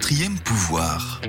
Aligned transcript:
quatrième 0.00 0.38
pouvoir. 0.38 1.20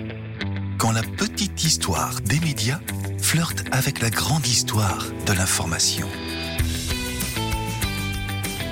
Quand 0.77 0.93
la 0.93 1.01
petite 1.01 1.61
histoire 1.61 2.21
des 2.21 2.39
médias 2.39 2.79
flirte 3.21 3.65
avec 3.73 3.99
la 3.99 4.09
grande 4.09 4.47
histoire 4.47 5.07
de 5.25 5.33
l'information. 5.33 6.07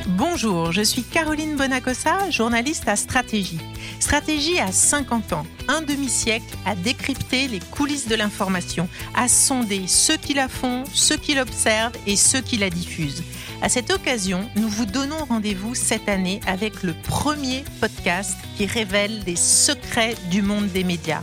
Bonjour, 0.08 0.72
je 0.72 0.82
suis 0.84 1.04
Caroline 1.04 1.58
Bonacossa, 1.58 2.30
journaliste 2.30 2.88
à 2.88 2.96
Stratégie. 2.96 3.60
Stratégie 4.00 4.58
a 4.60 4.72
50 4.72 5.34
ans, 5.34 5.46
un 5.68 5.82
demi-siècle 5.82 6.56
à 6.66 6.76
décrypter 6.76 7.50
les 7.50 7.60
coulisses 7.60 8.08
de 8.08 8.16
l'information, 8.16 8.88
à 9.16 9.28
sonder 9.28 9.84
ceux 9.88 10.16
qui 10.16 10.34
la 10.34 10.48
font, 10.48 10.86
ceux 10.94 11.18
qui 11.18 11.36
l'observent 11.36 11.98
et 12.08 12.16
ceux 12.16 12.40
qui 12.40 12.56
la 12.56 12.70
diffusent. 12.70 13.24
À 13.62 13.68
cette 13.68 13.92
occasion, 13.92 14.50
nous 14.56 14.70
vous 14.70 14.86
donnons 14.86 15.26
rendez-vous 15.26 15.76
cette 15.76 16.08
année 16.08 16.40
avec 16.48 16.82
le 16.82 16.94
premier 16.94 17.66
podcast 17.82 18.38
qui 18.56 18.66
révèle 18.66 19.22
les 19.26 19.36
secrets 19.36 20.16
du 20.32 20.42
monde 20.42 20.68
des 20.70 20.86
médias. 20.86 21.22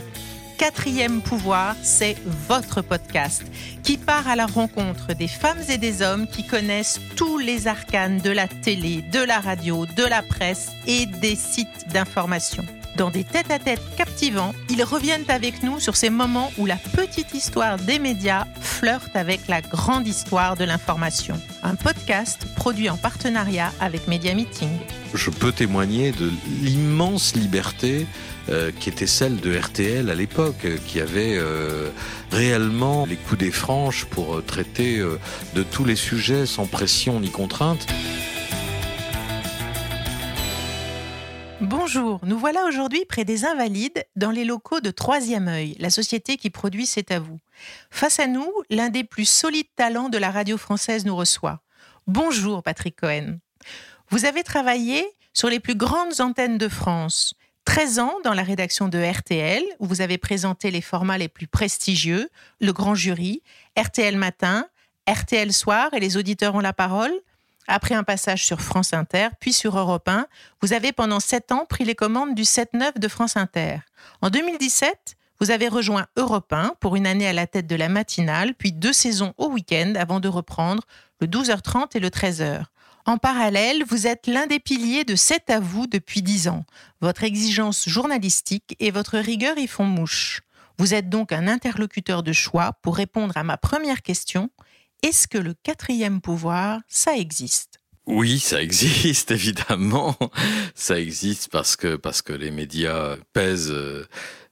Quatrième 0.59 1.21
pouvoir, 1.21 1.75
c'est 1.81 2.15
votre 2.47 2.81
podcast 2.81 3.43
qui 3.83 3.97
part 3.97 4.27
à 4.27 4.35
la 4.35 4.45
rencontre 4.45 5.13
des 5.13 5.27
femmes 5.27 5.61
et 5.69 5.79
des 5.79 6.03
hommes 6.03 6.27
qui 6.27 6.45
connaissent 6.45 6.99
tous 7.15 7.39
les 7.39 7.67
arcanes 7.67 8.19
de 8.19 8.31
la 8.31 8.47
télé, 8.47 9.01
de 9.11 9.19
la 9.19 9.39
radio, 9.39 9.85
de 9.85 10.03
la 10.03 10.21
presse 10.21 10.69
et 10.85 11.07
des 11.07 11.35
sites 11.35 11.87
d'information. 11.91 12.65
Dans 12.97 13.11
des 13.11 13.23
tête-à-tête 13.23 13.81
captivants, 13.95 14.55
ils 14.71 14.83
reviennent 14.83 15.29
avec 15.29 15.61
nous 15.61 15.79
sur 15.79 15.95
ces 15.95 16.09
moments 16.09 16.51
où 16.57 16.65
la 16.65 16.77
petite 16.77 17.31
histoire 17.35 17.77
des 17.77 17.99
médias 17.99 18.45
flirte 18.59 19.15
avec 19.15 19.47
la 19.47 19.61
grande 19.61 20.07
histoire 20.07 20.57
de 20.57 20.63
l'information. 20.63 21.39
Un 21.61 21.75
podcast 21.75 22.47
produit 22.55 22.89
en 22.89 22.97
partenariat 22.97 23.71
avec 23.79 24.07
Media 24.07 24.33
Meeting. 24.33 24.69
Je 25.13 25.29
peux 25.29 25.51
témoigner 25.51 26.11
de 26.11 26.31
l'immense 26.63 27.35
liberté 27.35 28.07
euh, 28.49 28.71
qui 28.79 28.89
était 28.89 29.05
celle 29.05 29.39
de 29.41 29.55
RTL 29.55 30.09
à 30.09 30.15
l'époque, 30.15 30.65
qui 30.87 30.99
avait 30.99 31.35
euh, 31.37 31.89
réellement 32.31 33.05
les 33.05 33.15
coups 33.15 33.39
des 33.39 33.51
franches 33.51 34.05
pour 34.05 34.37
euh, 34.37 34.41
traiter 34.41 34.99
de 35.53 35.63
tous 35.63 35.85
les 35.85 35.95
sujets 35.95 36.47
sans 36.47 36.65
pression 36.65 37.19
ni 37.19 37.29
contrainte. 37.29 37.85
Nous 42.27 42.37
voilà 42.37 42.65
aujourd'hui 42.65 43.05
près 43.05 43.23
des 43.23 43.45
Invalides, 43.45 44.05
dans 44.17 44.31
les 44.31 44.43
locaux 44.43 44.81
de 44.81 44.91
Troisième 44.91 45.47
œil, 45.47 45.77
la 45.79 45.89
société 45.89 46.35
qui 46.35 46.49
produit 46.49 46.85
C'est 46.85 47.11
à 47.11 47.19
vous. 47.19 47.39
Face 47.89 48.19
à 48.19 48.27
nous, 48.27 48.51
l'un 48.69 48.89
des 48.89 49.05
plus 49.05 49.23
solides 49.23 49.73
talents 49.77 50.09
de 50.09 50.17
la 50.17 50.29
radio 50.29 50.57
française 50.57 51.05
nous 51.05 51.15
reçoit. 51.15 51.61
Bonjour 52.05 52.63
Patrick 52.63 52.97
Cohen. 52.97 53.37
Vous 54.09 54.25
avez 54.25 54.43
travaillé 54.43 55.07
sur 55.31 55.47
les 55.47 55.61
plus 55.61 55.75
grandes 55.75 56.19
antennes 56.19 56.57
de 56.57 56.67
France, 56.67 57.33
13 57.63 57.99
ans 57.99 58.15
dans 58.25 58.33
la 58.33 58.43
rédaction 58.43 58.89
de 58.89 59.01
RTL, 59.01 59.63
où 59.79 59.87
vous 59.87 60.01
avez 60.01 60.17
présenté 60.17 60.69
les 60.69 60.81
formats 60.81 61.17
les 61.17 61.29
plus 61.29 61.47
prestigieux, 61.47 62.29
le 62.59 62.73
grand 62.73 62.93
jury, 62.93 63.41
RTL 63.79 64.17
Matin, 64.17 64.67
RTL 65.09 65.53
Soir 65.53 65.93
et 65.93 66.01
les 66.01 66.17
auditeurs 66.17 66.55
ont 66.55 66.59
la 66.59 66.73
parole, 66.73 67.13
après 67.67 67.95
un 67.95 68.03
passage 68.03 68.45
sur 68.45 68.61
France 68.61 68.93
Inter, 68.93 69.29
puis 69.39 69.53
sur 69.53 69.77
Europe 69.77 70.07
1, 70.07 70.27
vous 70.61 70.73
avez 70.73 70.91
pendant 70.91 71.19
sept 71.19 71.51
ans 71.51 71.65
pris 71.67 71.83
les 71.83 71.95
commandes 71.95 72.33
du 72.33 72.43
7-9 72.43 72.97
de 72.97 73.07
France 73.07 73.37
Inter. 73.37 73.79
En 74.21 74.29
2017, 74.29 75.17
vous 75.39 75.51
avez 75.51 75.67
rejoint 75.67 76.07
Europe 76.15 76.51
1 76.51 76.73
pour 76.79 76.95
une 76.95 77.05
année 77.05 77.27
à 77.27 77.33
la 77.33 77.45
tête 77.45 77.67
de 77.67 77.75
la 77.75 77.89
matinale, 77.89 78.55
puis 78.55 78.71
deux 78.71 78.93
saisons 78.93 79.33
au 79.37 79.49
week-end 79.49 79.93
avant 79.95 80.19
de 80.19 80.27
reprendre 80.27 80.83
le 81.21 81.27
12h30 81.27 81.95
et 81.95 81.99
le 81.99 82.09
13h. 82.09 82.63
En 83.05 83.17
parallèle, 83.17 83.83
vous 83.87 84.07
êtes 84.07 84.27
l'un 84.27 84.47
des 84.47 84.59
piliers 84.59 85.05
de 85.05 85.15
7 85.15 85.49
à 85.49 85.59
vous 85.59 85.87
depuis 85.87 86.21
10 86.21 86.49
ans. 86.49 86.65
Votre 87.01 87.23
exigence 87.23 87.87
journalistique 87.87 88.75
et 88.79 88.91
votre 88.91 89.17
rigueur 89.17 89.57
y 89.57 89.67
font 89.67 89.85
mouche. 89.85 90.41
Vous 90.77 90.93
êtes 90.93 91.09
donc 91.09 91.31
un 91.31 91.47
interlocuteur 91.47 92.21
de 92.21 92.33
choix 92.33 92.73
pour 92.81 92.97
répondre 92.97 93.37
à 93.37 93.43
ma 93.43 93.57
première 93.57 94.01
question. 94.01 94.49
Est-ce 95.03 95.27
que 95.27 95.37
le 95.37 95.53
quatrième 95.63 96.21
pouvoir, 96.21 96.81
ça 96.87 97.15
existe? 97.15 97.79
Oui, 98.07 98.39
ça 98.39 98.61
existe 98.61 99.31
évidemment. 99.39 100.15
Ça 100.73 100.99
existe 100.99 101.49
parce 101.49 101.75
que 101.75 102.33
les 102.33 102.51
médias 102.51 103.17
pèsent 103.33 103.71
euh, 103.71 104.07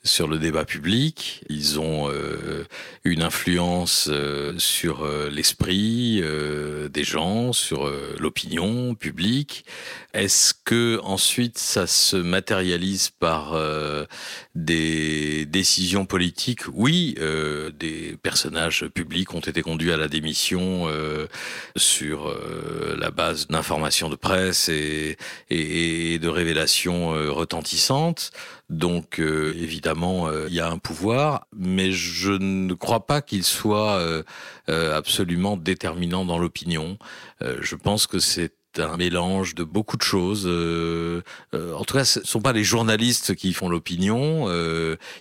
sur 0.06 0.28
le 0.28 0.38
débat 0.38 0.66
public. 0.66 1.44
Ils 1.50 1.80
ont 1.80 2.10
euh, 2.10 2.64
une 3.04 3.24
influence 3.24 4.08
euh, 4.10 4.54
sur 4.60 5.04
euh, 5.04 5.30
l'esprit 5.30 6.24
des 6.90 7.04
gens, 7.04 7.52
sur 7.52 7.92
l'opinion 8.20 8.94
publique. 8.94 9.66
Est-ce 10.14 10.54
que 10.54 11.00
ensuite 11.04 11.58
ça 11.58 11.88
se 11.88 12.16
matérialise 12.16 13.10
par 13.10 13.58
des 14.54 15.46
décisions 15.46 16.06
politiques? 16.06 16.62
Oui, 16.72 17.16
des 17.78 18.16
personnages 18.22 18.86
publics 18.94 19.34
ont 19.34 19.40
été 19.40 19.62
conduits 19.62 19.92
à 19.92 19.98
la 19.98 20.08
démission 20.08 20.88
sur 21.76 22.34
la 22.98 23.12
base 23.12 23.48
d'informations 23.48 24.10
de 24.10 24.16
presse 24.16 24.70
et, 24.70 25.18
et 25.50 26.20
de 26.20 26.28
révélations 26.28 27.10
retentissantes. 27.34 28.32
Donc 28.70 29.20
évidemment 29.20 29.94
euh, 30.03 30.45
il 30.50 30.56
y 30.56 30.59
a 30.59 30.69
un 30.69 30.78
pouvoir, 30.78 31.47
mais 31.56 31.91
je 31.91 32.31
ne 32.31 32.73
crois 32.73 33.06
pas 33.06 33.22
qu'il 33.22 33.44
soit 33.44 33.97
euh, 33.97 34.23
euh, 34.69 34.95
absolument 34.95 35.57
déterminant 35.57 36.25
dans 36.25 36.38
l'opinion. 36.38 36.97
je 37.41 37.75
pense 37.75 38.07
que 38.07 38.19
c'est 38.19 38.53
un 38.78 38.97
mélange 38.97 39.56
de 39.56 39.63
beaucoup 39.63 39.95
de 39.97 40.01
choses. 40.01 40.45
en 40.45 41.83
tout 41.83 41.97
cas, 41.97 42.06
ce 42.06 42.25
sont 42.25 42.41
pas 42.41 42.53
les 42.53 42.63
journalistes 42.63 43.35
qui 43.35 43.53
font 43.53 43.69
l'opinion. 43.69 44.50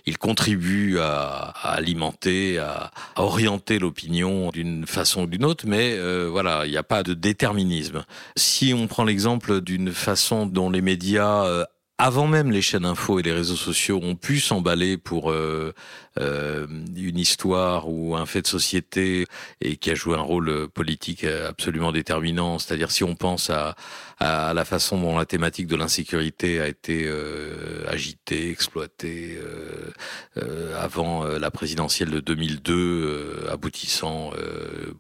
ils 0.07 0.19
contribuent 0.19 0.99
à, 0.99 1.53
alimenter, 1.63 2.59
à, 2.59 2.91
orienter 3.17 3.79
l'opinion 3.79 4.51
d'une 4.51 4.87
façon 4.87 5.23
ou 5.23 5.27
d'une 5.27 5.45
autre, 5.45 5.67
mais 5.67 5.99
voilà, 6.27 6.67
il 6.67 6.71
n'y 6.71 6.77
a 6.77 6.83
pas 6.83 7.03
de 7.03 7.15
déterminisme. 7.15 8.05
Si 8.37 8.75
on 8.75 8.87
prend 8.87 9.05
l'exemple 9.05 9.61
d'une 9.61 9.93
façon 9.93 10.47
dont 10.47 10.71
les 10.71 10.83
médias 10.83 11.67
avant 11.99 12.27
même 12.27 12.51
les 12.51 12.63
chaînes 12.63 12.85
info 12.85 13.19
et 13.19 13.23
les 13.23 13.33
réseaux 13.33 13.57
sociaux 13.57 14.01
ont 14.03 14.17
pu 14.17 14.41
s'emballer 14.41 14.97
pour 14.99 15.31
euh, 15.31 15.73
euh, 16.21 16.67
une 16.97 17.19
histoire 17.19 17.89
ou 17.89 18.17
un 18.17 18.27
fait 18.27 18.43
de 18.43 18.47
société 18.47 19.27
et 19.61 19.77
qui 19.77 19.91
a 19.91 19.95
joué 19.95 20.17
un 20.17 20.21
rôle 20.21 20.69
politique 20.69 21.25
absolument 21.25 21.93
déterminant. 21.93 22.59
C'est-à-dire 22.59 22.91
si 22.91 23.05
on 23.05 23.15
pense 23.15 23.51
à, 23.51 23.75
à, 24.19 24.55
la 24.55 24.65
façon 24.65 25.01
dont 25.01 25.17
la 25.17 25.27
thématique 25.27 25.67
de 25.67 25.77
l'insécurité 25.77 26.61
a 26.61 26.69
été 26.69 27.05
euh, 27.07 27.85
agitée, 27.89 28.51
exploitée 28.51 29.39
euh, 29.39 29.91
euh 30.39 30.63
avant 30.79 31.25
euh, 31.25 31.39
la 31.39 31.51
présidentielle 31.51 32.11
de 32.11 32.21
2002, 32.21 33.47
aboutissant 33.51 34.33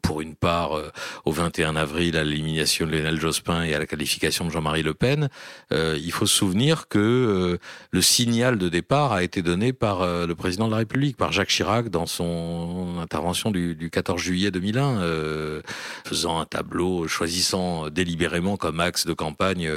pour 0.02 0.20
une 0.20 0.34
part 0.34 0.80
au 1.24 1.32
21 1.32 1.76
avril 1.76 2.16
à 2.16 2.24
l'élimination 2.24 2.86
de 2.86 2.92
Lionel 2.92 3.20
Jospin 3.20 3.64
et 3.64 3.74
à 3.74 3.78
la 3.78 3.86
qualification 3.86 4.46
de 4.46 4.50
Jean-Marie 4.50 4.82
Le 4.82 4.94
Pen, 4.94 5.28
il 5.72 6.12
faut 6.12 6.26
se 6.26 6.36
souvenir 6.36 6.88
que 6.88 7.58
le 7.90 8.02
signal 8.02 8.58
de 8.58 8.68
départ 8.68 9.12
a 9.12 9.22
été 9.22 9.42
donné 9.42 9.72
par 9.72 10.06
le 10.06 10.34
président 10.34 10.66
de 10.66 10.72
la 10.72 10.78
République 10.78 11.03
par 11.12 11.32
Jacques 11.32 11.48
Chirac 11.50 11.88
dans 11.90 12.06
son 12.06 12.96
intervention 13.00 13.50
du, 13.50 13.74
du 13.74 13.90
14 13.90 14.20
juillet 14.20 14.50
2001, 14.50 15.02
euh, 15.02 15.62
faisant 16.06 16.40
un 16.40 16.46
tableau, 16.46 17.06
choisissant 17.06 17.90
délibérément 17.90 18.56
comme 18.56 18.80
axe 18.80 19.06
de 19.06 19.12
campagne 19.12 19.68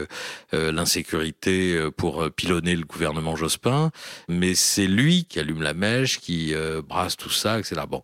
euh, 0.54 0.72
l'insécurité 0.72 1.76
euh, 1.76 1.92
pour 1.92 2.30
pilonner 2.32 2.76
le 2.76 2.86
gouvernement 2.86 3.36
Jospin. 3.36 3.92
Mais 4.30 4.56
c'est 4.56 4.88
lui 4.88 5.26
qui 5.26 5.40
allume 5.40 5.62
la 5.62 5.74
mèche, 5.74 6.20
qui 6.20 6.54
brasse 6.88 7.18
tout 7.18 7.30
ça, 7.30 7.60
etc. 7.60 7.82
Bon, 7.90 8.02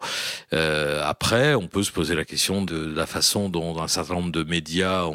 après, 0.52 1.56
on 1.56 1.68
peut 1.68 1.84
se 1.84 1.92
poser 1.92 2.16
la 2.16 2.26
question 2.26 2.64
de 2.64 2.94
la 2.94 3.06
façon 3.06 3.50
dont 3.50 3.82
un 3.82 3.88
certain 3.88 4.16
nombre 4.16 4.32
de 4.32 4.44
médias 4.44 5.08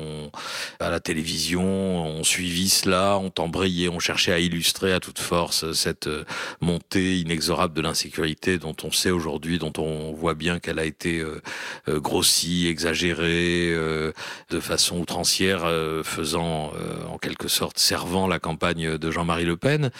à 0.80 0.90
la 0.90 1.00
télévision, 1.00 2.06
ont 2.06 2.24
suivi 2.24 2.68
cela, 2.68 3.18
ont 3.18 3.32
embrayé, 3.38 3.88
ont 3.88 3.98
cherché 3.98 4.32
à 4.32 4.38
illustrer 4.38 4.92
à 4.92 5.00
toute 5.00 5.18
force 5.18 5.72
cette 5.72 6.08
montée 6.60 7.18
inexorable 7.18 7.74
de 7.74 7.80
l'insécurité 7.80 7.97
sécurité 7.98 8.58
dont 8.58 8.76
on 8.84 8.90
sait 8.90 9.10
aujourd'hui, 9.10 9.58
dont 9.58 9.72
on 9.78 10.12
voit 10.12 10.34
bien 10.34 10.58
qu'elle 10.58 10.78
a 10.78 10.84
été 10.84 11.18
euh, 11.18 11.42
euh, 11.88 12.00
grossie, 12.00 12.68
exagérée, 12.68 13.70
euh, 13.72 14.12
de 14.50 14.60
façon 14.60 14.98
outrancière, 14.98 15.62
faisant 16.04 16.72
en 17.10 17.18
quelque 17.18 17.48
sorte 17.48 17.78
servant 17.78 18.26
la 18.26 18.38
campagne 18.38 18.96
de 18.96 19.10
Jean-Marie 19.10 19.44
Le 19.44 19.56
Pen. 19.56 19.90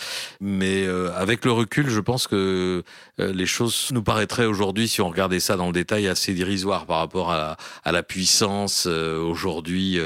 Mais 0.40 0.86
avec 1.14 1.44
le 1.44 1.52
recul, 1.52 1.88
je 1.88 2.00
pense 2.00 2.26
que 2.26 2.82
les 3.18 3.46
choses 3.46 3.88
nous 3.92 4.02
paraîtraient 4.02 4.46
aujourd'hui, 4.46 4.88
si 4.88 5.00
on 5.00 5.08
regardait 5.08 5.40
ça 5.40 5.56
dans 5.56 5.66
le 5.66 5.72
détail, 5.72 6.08
assez 6.08 6.34
dérisoires 6.34 6.86
par 6.86 6.98
rapport 6.98 7.32
à, 7.32 7.56
à 7.84 7.92
la 7.92 8.02
puissance 8.02 8.86
aujourd'hui 8.86 9.98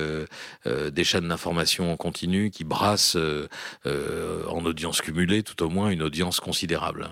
des 0.66 1.04
chaînes 1.04 1.28
d'information 1.28 1.92
en 1.92 1.96
continu 1.96 2.50
qui 2.50 2.64
brassent 2.64 3.18
en 3.86 4.64
audience 4.64 5.00
cumulée, 5.00 5.42
tout 5.42 5.62
au 5.62 5.68
moins 5.68 5.90
une 5.90 6.02
audience 6.02 6.40
considérable. 6.40 7.10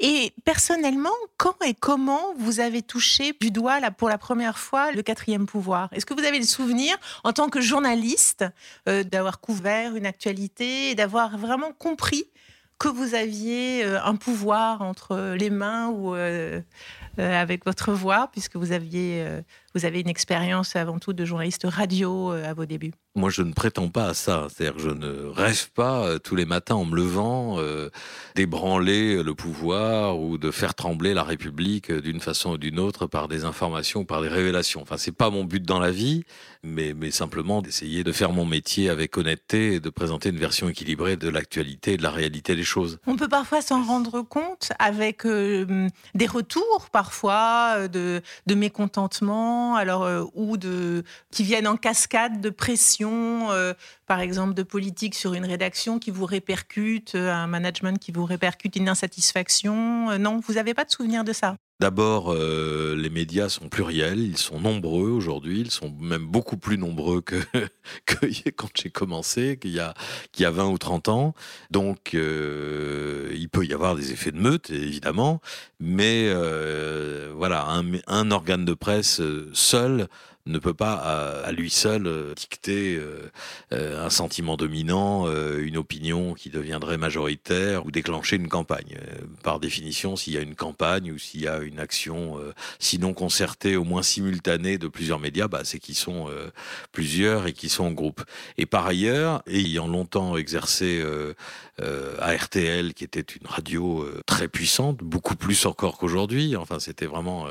Et 0.00 0.32
personnellement, 0.44 1.14
quand 1.36 1.54
et 1.64 1.74
comment 1.74 2.34
vous 2.38 2.60
avez 2.60 2.82
touché 2.82 3.34
du 3.40 3.50
doigt 3.50 3.80
là, 3.80 3.90
pour 3.90 4.08
la 4.08 4.18
première 4.18 4.58
fois 4.58 4.92
le 4.92 5.02
quatrième 5.02 5.46
pouvoir? 5.46 5.88
Est-ce 5.92 6.06
que 6.06 6.14
vous 6.14 6.24
avez 6.24 6.38
le 6.38 6.46
souvenir, 6.46 6.96
en 7.24 7.32
tant 7.32 7.48
que 7.48 7.60
journaliste, 7.60 8.44
euh, 8.88 9.04
d'avoir 9.04 9.40
couvert 9.40 9.94
une 9.96 10.06
actualité 10.06 10.90
et 10.90 10.94
d'avoir 10.94 11.36
vraiment 11.36 11.72
compris 11.72 12.24
que 12.78 12.88
vous 12.88 13.14
aviez 13.14 13.82
un 13.82 14.14
pouvoir 14.14 14.82
entre 14.82 15.34
les 15.36 15.50
mains 15.50 15.88
ou 15.88 16.14
avec 17.18 17.64
votre 17.64 17.92
voix, 17.92 18.28
puisque 18.30 18.54
vous 18.54 18.70
aviez 18.70 19.26
vous 19.74 19.84
avez 19.84 20.00
une 20.00 20.08
expérience 20.08 20.76
avant 20.76 20.98
tout 20.98 21.12
de 21.12 21.24
journaliste 21.24 21.66
radio 21.68 22.30
à 22.30 22.54
vos 22.54 22.66
débuts. 22.66 22.92
Moi, 23.14 23.30
je 23.30 23.42
ne 23.42 23.52
prétends 23.52 23.88
pas 23.88 24.06
à 24.06 24.14
ça. 24.14 24.46
C'est-à-dire, 24.48 24.78
je 24.78 24.90
ne 24.90 25.26
rêve 25.26 25.70
pas 25.72 26.18
tous 26.20 26.36
les 26.36 26.44
matins 26.44 26.76
en 26.76 26.84
me 26.84 26.96
levant 26.96 27.58
d'ébranler 28.34 29.22
le 29.22 29.34
pouvoir 29.34 30.18
ou 30.18 30.38
de 30.38 30.50
faire 30.50 30.74
trembler 30.74 31.14
la 31.14 31.24
République 31.24 31.92
d'une 31.92 32.20
façon 32.20 32.52
ou 32.52 32.58
d'une 32.58 32.78
autre 32.78 33.06
par 33.06 33.28
des 33.28 33.44
informations 33.44 34.00
ou 34.00 34.04
par 34.04 34.22
des 34.22 34.28
révélations. 34.28 34.82
Enfin, 34.82 34.96
c'est 34.96 35.12
pas 35.12 35.30
mon 35.30 35.44
but 35.44 35.62
dans 35.62 35.80
la 35.80 35.90
vie, 35.90 36.24
mais, 36.62 36.94
mais 36.94 37.10
simplement 37.10 37.62
d'essayer 37.62 38.04
de 38.04 38.12
faire 38.12 38.32
mon 38.32 38.44
métier 38.44 38.88
avec 38.88 39.16
honnêteté 39.16 39.74
et 39.74 39.80
de 39.80 39.90
présenter 39.90 40.30
une 40.30 40.38
version 40.38 40.68
équilibrée 40.68 41.16
de 41.16 41.28
l'actualité 41.28 41.94
et 41.94 41.96
de 41.96 42.02
la 42.02 42.10
réalité 42.10 42.56
des 42.56 42.64
choses. 42.64 42.98
On 43.06 43.16
peut 43.16 43.28
parfois 43.28 43.60
s'en 43.62 43.82
rendre 43.82 44.22
compte 44.22 44.72
avec 44.78 45.24
euh, 45.26 45.88
des 46.14 46.26
retours 46.26 46.88
parfois 46.92 47.74
euh, 47.76 47.88
de, 47.88 48.22
de 48.46 48.54
mécontentement, 48.54 49.57
alors 49.74 50.04
euh, 50.04 50.24
ou 50.34 50.56
de 50.56 51.04
qui 51.30 51.42
viennent 51.42 51.66
en 51.66 51.76
cascade 51.76 52.40
de 52.40 52.50
pression, 52.50 53.48
par 54.06 54.20
exemple 54.20 54.54
de 54.54 54.62
politique 54.62 55.14
sur 55.14 55.34
une 55.34 55.44
rédaction 55.44 55.98
qui 55.98 56.10
vous 56.10 56.26
répercute, 56.26 57.14
un 57.14 57.46
management 57.46 57.98
qui 57.98 58.12
vous 58.12 58.24
répercute 58.24 58.76
une 58.76 58.88
insatisfaction. 58.88 60.18
non, 60.18 60.40
vous 60.40 60.54
n'avez 60.54 60.74
pas 60.74 60.84
de 60.84 60.90
souvenir 60.90 61.24
de 61.24 61.32
ça? 61.32 61.56
D'abord, 61.80 62.32
euh, 62.32 62.96
les 62.96 63.08
médias 63.08 63.48
sont 63.48 63.68
pluriels, 63.68 64.18
ils 64.18 64.36
sont 64.36 64.60
nombreux 64.60 65.10
aujourd'hui, 65.10 65.60
ils 65.60 65.70
sont 65.70 65.94
même 66.00 66.26
beaucoup 66.26 66.56
plus 66.56 66.76
nombreux 66.76 67.20
que, 67.20 67.36
que 68.04 68.26
quand 68.56 68.68
j'ai 68.74 68.90
commencé, 68.90 69.58
qu'il 69.60 69.70
y, 69.70 69.78
a, 69.78 69.94
y 70.40 70.44
a 70.44 70.50
20 70.50 70.70
ou 70.70 70.78
30 70.78 71.08
ans. 71.08 71.34
Donc, 71.70 72.14
euh, 72.14 73.30
il 73.32 73.48
peut 73.48 73.64
y 73.64 73.72
avoir 73.72 73.94
des 73.94 74.10
effets 74.10 74.32
de 74.32 74.38
meute, 74.38 74.70
évidemment, 74.70 75.40
mais 75.78 76.24
euh, 76.26 77.32
voilà, 77.36 77.66
un, 77.68 77.84
un, 78.08 78.30
organe 78.32 78.64
de 78.64 78.74
presse 78.74 79.22
seul 79.52 80.08
ne 80.48 80.58
peut 80.58 80.74
pas 80.74 80.94
à, 80.94 81.52
lui 81.52 81.70
seul 81.70 82.06
euh, 82.06 82.34
dicter 82.34 82.96
euh, 82.96 83.30
euh, 83.72 84.04
un 84.04 84.10
sentiment 84.10 84.56
dominant, 84.56 85.26
une 85.58 85.76
opinion 85.76 86.34
qui 86.34 86.50
deviendrait 86.50 86.98
majoritaire 86.98 87.84
ou 87.86 87.90
déclencher 87.90 88.36
une 88.36 88.48
campagne. 88.48 88.96
Par 89.42 89.60
définition, 89.60 90.16
s'il 90.16 90.34
y 90.34 90.36
a 90.36 90.40
une 90.40 90.54
campagne 90.54 91.12
ou 91.12 91.18
s'il 91.18 91.42
y 91.42 91.48
a 91.48 91.58
une 91.58 91.78
action, 91.78 92.38
sinon 92.78 93.12
concertée, 93.12 93.76
au 93.76 93.84
moins 93.84 94.02
simultanée 94.02 94.78
de 94.78 94.88
plusieurs 94.88 95.18
médias, 95.18 95.48
bah, 95.48 95.60
c'est 95.64 95.78
qu'ils 95.78 95.94
sont 95.94 96.28
plusieurs 96.92 97.46
et 97.46 97.52
qui 97.52 97.68
sont 97.68 97.84
en 97.84 97.92
groupe. 97.92 98.22
Et 98.56 98.66
par 98.66 98.86
ailleurs, 98.86 99.42
ayant 99.46 99.86
longtemps 99.86 100.36
exercé 100.36 101.02
à 102.20 102.34
RTL, 102.34 102.94
qui 102.94 103.04
était 103.04 103.20
une 103.20 103.46
radio 103.46 104.06
très 104.26 104.48
puissante, 104.48 104.98
beaucoup 104.98 105.36
plus 105.36 105.66
encore 105.66 105.98
qu'aujourd'hui, 105.98 106.56
enfin 106.56 106.78
c'était 106.78 107.06
vraiment, 107.06 107.46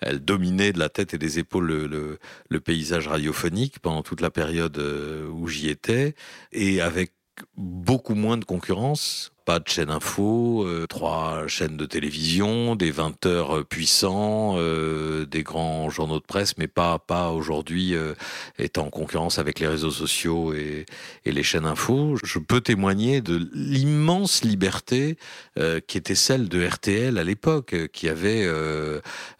elle 0.00 0.20
dominait 0.20 0.72
de 0.72 0.78
la 0.78 0.88
tête 0.88 1.14
et 1.14 1.18
des 1.18 1.38
épaules 1.38 1.66
le, 1.66 2.18
le 2.48 2.60
paysage 2.60 3.08
radiophonique 3.08 3.78
pendant 3.78 4.02
toute 4.02 4.20
la 4.20 4.30
période 4.30 4.78
euh, 4.78 5.28
où 5.28 5.48
j'y 5.48 5.68
étais, 5.68 6.14
et 6.52 6.80
avec 6.80 7.12
beaucoup 7.56 8.14
moins 8.14 8.36
de 8.36 8.44
concurrence 8.44 9.32
pas 9.44 9.58
de 9.58 9.68
chaîne 9.68 9.90
info, 9.90 10.64
euh, 10.66 10.86
trois 10.86 11.46
chaînes 11.48 11.76
de 11.76 11.84
télévision, 11.84 12.76
des 12.76 12.90
20 12.90 13.26
heures 13.26 13.58
euh, 13.58 13.64
puissants, 13.64 14.54
euh, 14.56 15.26
des 15.26 15.42
grands 15.42 15.90
journaux 15.90 16.18
de 16.18 16.24
presse, 16.24 16.56
mais 16.56 16.66
pas 16.66 16.98
pas 16.98 17.30
aujourd'hui 17.30 17.94
étant 18.58 18.86
en 18.86 18.90
concurrence 18.90 19.38
avec 19.38 19.58
les 19.58 19.66
réseaux 19.66 19.90
sociaux 19.90 20.54
et, 20.54 20.86
et, 21.24 21.32
les 21.32 21.42
chaînes 21.42 21.66
info. 21.66 22.16
Je 22.22 22.38
peux 22.38 22.60
témoigner 22.60 23.20
de 23.20 23.48
l'immense 23.52 24.44
liberté 24.44 25.16
qui 25.86 25.98
était 25.98 26.14
celle 26.14 26.48
de 26.48 26.66
RTL 26.66 27.18
à 27.18 27.24
l'époque, 27.24 27.74
qui 27.92 28.08
avait 28.08 28.48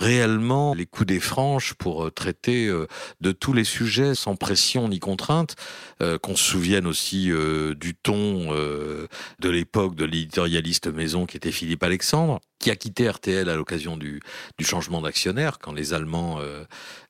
réellement 0.01 0.75
les 0.75 0.87
coups 0.87 1.07
des 1.07 1.21
franches 1.21 1.75
pour 1.75 2.13
traiter 2.13 2.73
de 3.21 3.33
tous 3.33 3.53
les 3.53 3.65
sujets 3.65 4.15
sans 4.15 4.37
pression 4.37 4.89
ni 4.89 4.99
contrainte. 4.99 5.57
Qu'on 6.23 6.37
se 6.37 6.45
souvienne 6.45 6.87
aussi 6.87 7.31
du 7.77 7.95
ton 7.95 8.53
de 8.53 9.49
l'époque 9.49 9.94
de 9.95 10.05
l'éditorialiste 10.05 10.89
maison 10.89 11.27
qui 11.27 11.37
était 11.37 11.53
Philippe 11.53 11.83
Alexandre, 11.83 12.41
qui 12.59 12.71
a 12.71 12.77
quitté 12.77 13.09
RTL 13.09 13.49
à 13.49 13.57
l'occasion 13.57 13.97
du, 13.97 14.21
changement 14.61 15.03
d'actionnaire, 15.03 15.59
quand 15.59 15.73
les 15.73 15.95
Allemands 15.95 16.39
euh, 16.41 16.65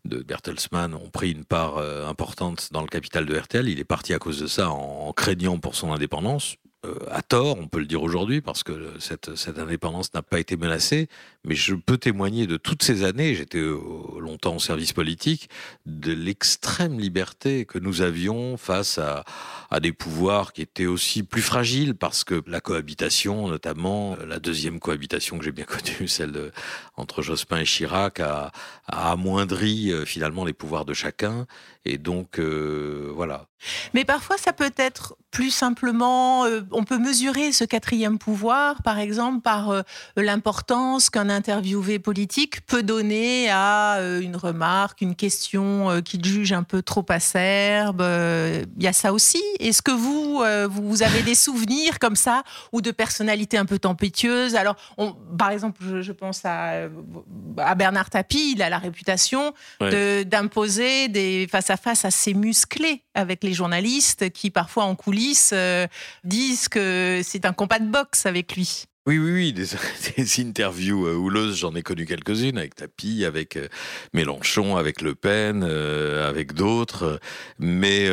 de 0.04 0.22
Bertelsmann 0.22 0.94
ont 0.94 1.10
pris 1.10 1.32
une 1.32 1.44
part 1.44 1.78
euh, 1.78 2.06
importante 2.08 2.69
dans 2.72 2.82
le 2.82 2.88
capital 2.88 3.26
de 3.26 3.36
RTL. 3.36 3.69
Il 3.69 3.78
est 3.78 3.84
parti 3.84 4.14
à 4.14 4.19
cause 4.19 4.40
de 4.40 4.46
ça 4.46 4.70
en 4.70 5.12
craignant 5.12 5.58
pour 5.58 5.75
son 5.75 5.92
indépendance. 5.92 6.56
Euh, 6.84 6.94
à 7.10 7.22
tort, 7.22 7.58
on 7.58 7.66
peut 7.66 7.78
le 7.78 7.86
dire 7.86 8.02
aujourd'hui, 8.02 8.40
parce 8.40 8.62
que 8.62 8.92
cette, 8.98 9.36
cette 9.36 9.58
indépendance 9.58 10.12
n'a 10.14 10.22
pas 10.22 10.38
été 10.38 10.56
menacée, 10.56 11.08
mais 11.44 11.54
je 11.54 11.75
peux 11.75 11.98
témoigner 11.98 12.46
de 12.46 12.56
toutes 12.56 12.82
ces 12.82 13.04
années, 13.04 13.34
j'étais 13.34 13.58
euh, 13.58 13.78
longtemps 14.20 14.56
au 14.56 14.58
service 14.58 14.92
politique, 14.92 15.48
de 15.86 16.12
l'extrême 16.12 16.98
liberté 16.98 17.64
que 17.64 17.78
nous 17.78 18.02
avions 18.02 18.56
face 18.56 18.98
à, 18.98 19.25
à 19.70 19.81
des 19.81 19.92
pouvoirs 19.92 20.52
qui 20.52 20.62
étaient 20.62 20.86
aussi 20.86 21.22
plus 21.22 21.42
fragiles, 21.42 21.94
parce 21.94 22.25
que 22.25 22.42
la 22.46 22.60
cohabitation, 22.60 23.48
notamment 23.48 24.16
la 24.26 24.38
deuxième 24.38 24.80
cohabitation 24.80 25.38
que 25.38 25.44
j'ai 25.44 25.52
bien 25.52 25.64
connue, 25.66 26.08
celle 26.08 26.32
de, 26.32 26.50
entre 26.96 27.22
Jospin 27.22 27.60
et 27.60 27.64
Chirac, 27.64 28.20
a, 28.20 28.52
a 28.87 29.12
amoindri 29.12 29.92
euh, 29.92 30.04
finalement 30.04 30.44
les 30.44 30.52
pouvoirs 30.52 30.84
de 30.84 30.94
chacun, 30.94 31.46
et 31.84 31.98
donc 31.98 32.38
voilà. 32.38 33.46
Mais 33.92 34.04
parfois, 34.04 34.36
ça 34.36 34.52
peut 34.52 34.72
être 34.76 35.16
plus 35.31 35.50
simplement, 35.50 36.44
euh, 36.44 36.60
on 36.70 36.84
peut 36.84 36.98
mesurer 36.98 37.52
ce 37.52 37.64
quatrième 37.64 38.19
pouvoir, 38.19 38.82
par 38.82 39.00
exemple, 39.00 39.40
par 39.40 39.70
euh, 39.70 39.82
l'importance 40.16 41.10
qu'un 41.10 41.28
interviewé 41.28 41.98
politique 41.98 42.64
peut 42.66 42.84
donner 42.84 43.50
à 43.50 43.96
euh, 43.96 44.20
une 44.20 44.36
remarque, 44.36 45.00
une 45.00 45.16
question 45.16 46.00
qu'il 46.04 46.25
juge 46.25 46.52
un 46.52 46.62
peu 46.62 46.82
trop 46.82 47.04
acerbe. 47.08 48.00
Il 48.00 48.82
y 48.82 48.87
a 48.87 48.92
ça 48.92 49.12
aussi. 49.12 49.42
Est-ce 49.58 49.82
que 49.82 49.90
vous, 49.90 50.42
vous 50.70 51.02
avez 51.02 51.22
des 51.22 51.34
souvenirs 51.34 51.98
comme 51.98 52.16
ça, 52.16 52.42
ou 52.72 52.80
de 52.80 52.90
personnalités 52.90 53.58
un 53.58 53.66
peu 53.66 53.78
tempétueuses 53.78 54.54
Alors, 54.54 54.76
par 55.37 55.50
exemple, 55.50 55.80
je, 56.00 56.12
pense 56.12 56.44
à, 56.44 56.88
à, 57.58 57.75
Bernard 57.75 58.10
Tapie, 58.10 58.52
il 58.54 58.62
a 58.62 58.70
la 58.70 58.78
réputation 58.78 59.52
d'imposer 59.80 61.08
des 61.08 61.46
face-à-face 61.76 62.05
assez 62.05 62.35
musclés 62.35 63.03
avec 63.15 63.44
les 63.44 63.53
journalistes 63.53 64.31
qui, 64.31 64.50
parfois 64.50 64.85
en 64.85 64.95
coulisses, 64.95 65.52
euh, 65.52 65.87
disent 66.25 66.69
que 66.69 67.21
c'est 67.25 67.45
un 67.45 67.52
combat 67.52 67.78
de 67.78 67.88
boxe 67.88 68.26
avec 68.26 68.57
lui. 68.57 68.87
Oui, 69.06 69.18
oui, 69.18 69.32
oui, 69.32 69.52
des, 70.16 70.40
interviews 70.40 71.06
euh, 71.06 71.14
houleuses, 71.14 71.58
j'en 71.58 71.75
ai 71.75 71.82
connu 71.82 72.06
quelques-unes 72.06 72.56
avec 72.56 72.75
Tapi, 72.75 73.26
avec 73.26 73.56
euh, 73.56 73.68
Mélenchon, 74.14 74.78
avec 74.78 75.02
Le 75.02 75.14
Pen, 75.14 75.62
avec 75.62 76.54
d'autres, 76.54 77.20
mais 77.58 78.06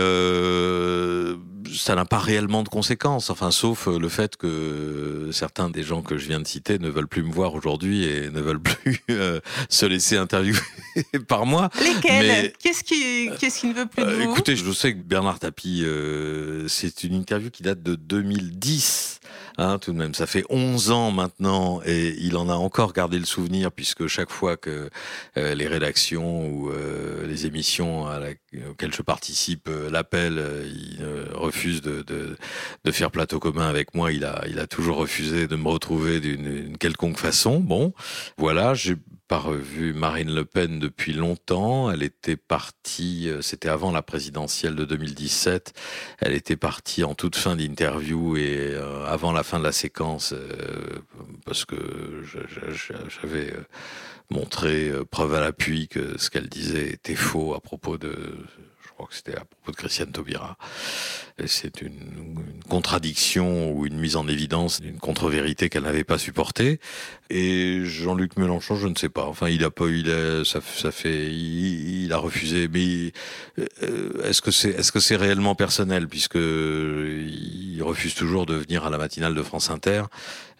ça 1.74 1.95
n'a 1.95 2.03
pas 2.03 2.19
réellement 2.19 2.63
de 2.63 2.67
conséquences, 2.67 3.29
enfin, 3.29 3.51
sauf 3.51 3.88
le 3.88 4.10
fait 4.10 4.36
que 4.36 5.29
certains 5.31 5.69
des 5.69 5.83
gens 5.83 6.01
que 6.01 6.17
je 6.17 6.27
viens 6.27 6.41
de 6.41 6.48
citer 6.48 6.77
ne 6.77 6.89
veulent 6.89 7.07
plus 7.07 7.24
me 7.24 7.31
voir 7.31 7.53
aujourd'hui 7.53 8.03
et 8.03 8.29
ne 8.29 8.41
veulent 8.41 8.62
plus 8.62 9.01
se 9.69 9.86
laisser 9.86 10.17
interviewer 10.17 10.60
par 11.29 11.45
moi. 11.45 11.69
Lesquels? 11.79 12.51
Qu'est-ce 12.60 12.83
qui, 12.83 13.29
qu'est-ce 13.39 13.62
qui 13.62 13.67
ne 13.67 13.74
veut 13.74 13.86
plus 13.86 14.03
de 14.03 14.10
vous? 14.10 14.31
Écoutez, 14.31 14.57
je 14.57 14.69
sais 14.74 14.93
que 14.93 15.00
Bernard 15.00 15.39
Tapie, 15.39 15.86
c'est 16.67 17.05
une 17.05 17.13
interview 17.13 17.50
qui 17.50 17.63
date 17.63 17.81
de 17.81 17.95
2010. 17.95 19.21
Hein, 19.58 19.79
tout 19.79 19.93
de 19.93 19.98
même, 19.98 20.13
ça 20.13 20.27
fait 20.27 20.43
11 20.50 20.91
ans 20.91 21.12
maintenant 21.12 21.81
et 21.86 22.15
il 22.20 22.38
en 22.38 22.50
a 22.50 22.53
encore 22.53 22.93
gardé 22.93 23.20
le 23.20 23.25
souvenir 23.25 23.72
puisque 23.72 24.08
chaque 24.08 24.31
fois 24.31 24.58
que 24.58 24.89
euh, 25.38 25.53
les 25.55 25.67
rédactions 25.67 26.48
ou 26.48 26.70
euh, 26.70 27.25
les 27.27 27.46
émissions 27.46 28.08
à 28.08 28.20
auxquelles 28.70 28.93
je 28.93 29.01
participe 29.01 29.67
euh, 29.67 29.89
l'appellent, 29.89 30.41
il 30.65 31.03
refuse 31.34 31.81
de, 31.81 32.01
de, 32.01 32.38
de, 32.84 32.91
faire 32.91 33.12
plateau 33.12 33.39
commun 33.39 33.67
avec 33.67 33.93
moi. 33.96 34.12
Il 34.12 34.25
a, 34.25 34.43
il 34.48 34.60
a 34.60 34.67
toujours 34.67 34.98
refusé 34.98 35.48
de 35.48 35.55
me 35.55 35.67
retrouver 35.67 36.20
d'une 36.20 36.77
quelconque 36.77 37.17
façon. 37.17 37.60
Bon, 37.60 37.93
voilà, 38.38 38.74
pas 39.31 39.38
revu 39.38 39.93
Marine 39.93 40.35
Le 40.35 40.43
Pen 40.43 40.77
depuis 40.77 41.13
longtemps. 41.13 41.89
Elle 41.89 42.03
était 42.03 42.35
partie, 42.35 43.31
c'était 43.39 43.69
avant 43.69 43.93
la 43.93 44.01
présidentielle 44.01 44.75
de 44.75 44.83
2017. 44.83 45.71
Elle 46.19 46.33
était 46.33 46.57
partie 46.57 47.05
en 47.05 47.15
toute 47.15 47.38
fin 47.38 47.55
d'interview 47.55 48.35
et 48.35 48.75
avant 49.07 49.31
la 49.31 49.43
fin 49.43 49.57
de 49.57 49.63
la 49.63 49.71
séquence, 49.71 50.33
euh, 50.33 51.00
parce 51.45 51.63
que 51.63 51.77
j'avais 52.27 53.53
euh, 53.53 53.63
montrer 54.29 54.91
preuve 55.09 55.35
à 55.35 55.39
l'appui 55.39 55.88
que 55.88 56.17
ce 56.17 56.29
qu'elle 56.29 56.50
disait 56.50 56.89
était 56.89 57.15
faux 57.15 57.53
à 57.53 57.61
propos 57.61 57.97
de 57.97 58.35
crois 59.01 59.10
que 59.10 59.15
c'était 59.15 59.36
à 59.36 59.46
propos 59.46 59.72
de 59.72 59.75
Christiane 59.75 60.12
Taubira. 60.12 60.58
C'est 61.46 61.81
une, 61.81 62.43
contradiction 62.70 63.72
ou 63.72 63.86
une 63.86 63.98
mise 64.00 64.15
en 64.15 64.27
évidence 64.27 64.79
d'une 64.79 64.98
contre-vérité 64.98 65.70
qu'elle 65.70 65.84
n'avait 65.84 66.03
pas 66.03 66.17
supportée. 66.17 66.79
Et 67.29 67.84
Jean-Luc 67.84 68.38
Mélenchon, 68.38 68.75
je 68.75 68.88
ne 68.88 68.96
sais 68.96 69.10
pas. 69.10 69.25
Enfin, 69.25 69.50
il 69.50 69.63
a 69.63 69.72
pas 69.72 69.88
eu, 69.88 70.05
ça, 70.46 70.60
ça 70.62 70.91
fait, 70.91 71.34
il, 71.34 72.13
a 72.13 72.17
refusé. 72.17 72.67
Mais 72.67 73.12
euh, 73.84 74.24
est-ce 74.24 74.41
que 74.41 74.51
c'est, 74.51 74.70
est-ce 74.70 74.91
que 74.91 75.00
c'est 75.00 75.15
réellement 75.15 75.55
personnel? 75.55 76.08
Puisque 76.08 76.36
il 76.36 77.81
refuse 77.81 78.13
toujours 78.13 78.46
de 78.46 78.55
venir 78.55 78.86
à 78.86 78.89
la 78.89 78.98
matinale 78.98 79.34
de 79.34 79.43
France 79.43 79.70
Inter 79.70 80.03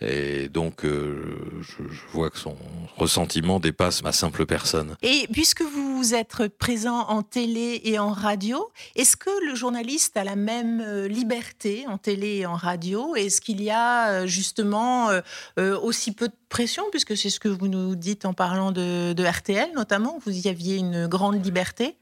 et 0.01 0.50
donc 0.50 0.84
euh, 0.84 1.62
je, 1.62 1.84
vois 2.12 2.29
que 2.29 2.38
son 2.38 2.55
ressentiment 2.98 3.60
dépasse 3.60 4.03
ma 4.03 4.12
simple 4.12 4.46
personne. 4.46 4.96
Et 5.01 5.27
puisque 5.31 5.62
vous 5.62 6.13
êtes 6.13 6.48
présent 6.58 7.08
en 7.08 7.22
télé 7.22 7.81
et 7.84 8.00
en 8.00 8.12
radio, 8.12 8.72
est-ce 8.96 9.15
que 9.15 9.29
le 9.46 9.55
journaliste 9.55 10.17
a 10.17 10.24
la 10.24 10.36
même 10.36 10.81
euh, 10.81 11.08
liberté 11.08 11.86
en 11.88 11.98
télé 11.98 12.38
et 12.38 12.46
en 12.46 12.55
radio? 12.55 13.15
Est-ce 13.15 13.41
qu'il 13.41 13.62
y 13.62 13.70
a 13.70 14.25
justement 14.25 15.10
euh, 15.12 15.79
aussi 15.79 16.12
peu 16.12 16.27
de 16.27 16.34
pression, 16.50 16.84
puisque 16.91 17.15
c'est 17.15 17.29
ce 17.29 17.39
que 17.39 17.50
vous 17.50 17.67
nous 17.67 17.96
dites 17.96 18.25
en 18.25 18.34
parlant 18.34 18.72
de, 18.72 19.13
de 19.13 19.24
RTL 19.24 19.70
notamment, 19.75 20.20
vous 20.25 20.46
y 20.46 20.50
aviez 20.50 20.77
une 20.77 21.08
grande 21.08 21.43
liberté 21.43 21.98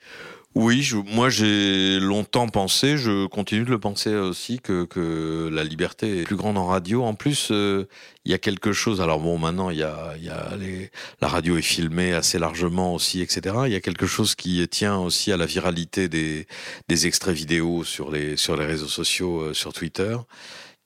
oui, 0.55 0.89
moi 1.05 1.29
j'ai 1.29 1.99
longtemps 1.99 2.47
pensé, 2.47 2.97
je 2.97 3.27
continue 3.27 3.63
de 3.65 3.69
le 3.69 3.79
penser 3.79 4.15
aussi, 4.15 4.59
que, 4.59 4.85
que 4.85 5.47
la 5.53 5.63
liberté 5.63 6.21
est 6.21 6.23
plus 6.23 6.35
grande 6.35 6.57
en 6.57 6.65
radio. 6.65 7.03
En 7.03 7.13
plus, 7.13 7.49
euh, 7.51 7.87
il 8.25 8.31
y 8.31 8.33
a 8.33 8.39
quelque 8.39 8.73
chose, 8.73 8.99
alors 8.99 9.19
bon 9.19 9.37
maintenant 9.37 9.69
il 9.69 9.77
y 9.77 9.83
a, 9.83 10.15
y 10.17 10.27
a 10.27 10.49
la 11.21 11.27
radio 11.27 11.55
est 11.57 11.61
filmée 11.61 12.13
assez 12.13 12.39
largement 12.39 12.95
aussi, 12.95 13.21
etc. 13.21 13.55
Il 13.67 13.71
y 13.71 13.75
a 13.75 13.79
quelque 13.79 14.07
chose 14.07 14.33
qui 14.33 14.67
tient 14.67 14.97
aussi 14.97 15.31
à 15.31 15.37
la 15.37 15.45
viralité 15.45 16.09
des, 16.09 16.47
des 16.87 17.07
extraits 17.07 17.35
vidéo 17.35 17.83
sur 17.83 18.09
les, 18.11 18.35
sur 18.35 18.57
les 18.57 18.65
réseaux 18.65 18.87
sociaux, 18.87 19.41
euh, 19.41 19.53
sur 19.53 19.71
Twitter 19.71 20.17